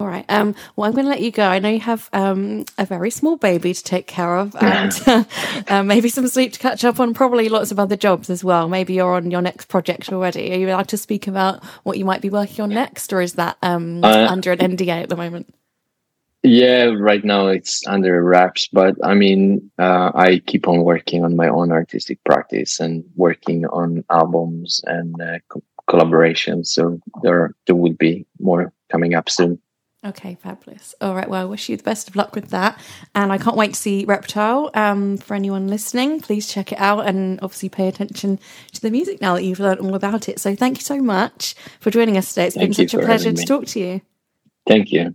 All 0.00 0.08
right. 0.08 0.24
Um, 0.28 0.56
well, 0.74 0.88
I'm 0.88 0.92
going 0.92 1.04
to 1.04 1.10
let 1.10 1.20
you 1.20 1.30
go. 1.30 1.46
I 1.46 1.60
know 1.60 1.68
you 1.68 1.78
have 1.80 2.10
um, 2.12 2.64
a 2.76 2.84
very 2.84 3.10
small 3.10 3.36
baby 3.36 3.72
to 3.72 3.82
take 3.82 4.08
care 4.08 4.38
of, 4.38 4.56
and 4.60 4.92
uh, 5.68 5.82
maybe 5.84 6.08
some 6.08 6.26
sleep 6.26 6.52
to 6.54 6.58
catch 6.58 6.84
up 6.84 6.98
on. 6.98 7.14
Probably 7.14 7.48
lots 7.48 7.70
of 7.70 7.78
other 7.78 7.96
jobs 7.96 8.28
as 8.28 8.42
well. 8.42 8.68
Maybe 8.68 8.94
you're 8.94 9.14
on 9.14 9.30
your 9.30 9.40
next 9.40 9.68
project 9.68 10.12
already. 10.12 10.52
Are 10.52 10.58
you 10.58 10.68
allowed 10.68 10.88
to 10.88 10.96
speak 10.96 11.28
about 11.28 11.62
what 11.84 11.96
you 11.96 12.04
might 12.04 12.22
be 12.22 12.28
working 12.28 12.62
on 12.62 12.70
next, 12.70 13.12
or 13.12 13.20
is 13.20 13.34
that 13.34 13.56
um, 13.62 14.02
uh, 14.04 14.26
under 14.28 14.50
an 14.50 14.58
NDA 14.58 15.04
at 15.04 15.08
the 15.08 15.16
moment? 15.16 15.54
Yeah, 16.46 16.92
right 16.98 17.24
now 17.24 17.46
it's 17.46 17.86
under 17.86 18.22
wraps, 18.22 18.68
but 18.70 18.96
I 19.02 19.14
mean, 19.14 19.70
uh, 19.78 20.12
I 20.14 20.42
keep 20.46 20.68
on 20.68 20.84
working 20.84 21.24
on 21.24 21.36
my 21.36 21.48
own 21.48 21.72
artistic 21.72 22.22
practice 22.24 22.80
and 22.80 23.02
working 23.16 23.64
on 23.64 24.04
albums 24.10 24.82
and 24.84 25.18
uh, 25.22 25.38
co- 25.48 25.62
collaborations. 25.88 26.66
So 26.66 27.00
there, 27.22 27.54
there 27.66 27.74
will 27.74 27.94
be 27.94 28.26
more 28.38 28.74
coming 28.90 29.14
up 29.14 29.30
soon. 29.30 29.58
Okay, 30.04 30.34
fabulous. 30.34 30.94
All 31.00 31.14
right, 31.14 31.30
well, 31.30 31.40
I 31.40 31.46
wish 31.46 31.70
you 31.70 31.78
the 31.78 31.82
best 31.82 32.10
of 32.10 32.16
luck 32.16 32.34
with 32.34 32.50
that. 32.50 32.78
And 33.14 33.32
I 33.32 33.38
can't 33.38 33.56
wait 33.56 33.72
to 33.72 33.80
see 33.80 34.04
Reptile. 34.04 34.70
Um, 34.74 35.16
for 35.16 35.34
anyone 35.34 35.68
listening, 35.68 36.20
please 36.20 36.46
check 36.46 36.72
it 36.72 36.78
out 36.78 37.06
and 37.06 37.40
obviously 37.40 37.70
pay 37.70 37.88
attention 37.88 38.38
to 38.74 38.82
the 38.82 38.90
music 38.90 39.22
now 39.22 39.32
that 39.32 39.44
you've 39.44 39.60
learned 39.60 39.80
all 39.80 39.94
about 39.94 40.28
it. 40.28 40.38
So 40.40 40.54
thank 40.54 40.76
you 40.76 40.84
so 40.84 41.00
much 41.00 41.54
for 41.80 41.90
joining 41.90 42.18
us 42.18 42.28
today. 42.34 42.48
It's 42.48 42.54
Thank 42.54 42.76
been 42.76 42.86
such 42.86 43.00
a 43.00 43.02
pleasure 43.02 43.32
to 43.32 43.46
talk 43.46 43.64
to 43.68 43.80
you. 43.80 44.02
Thank 44.66 44.92
you. 44.92 45.14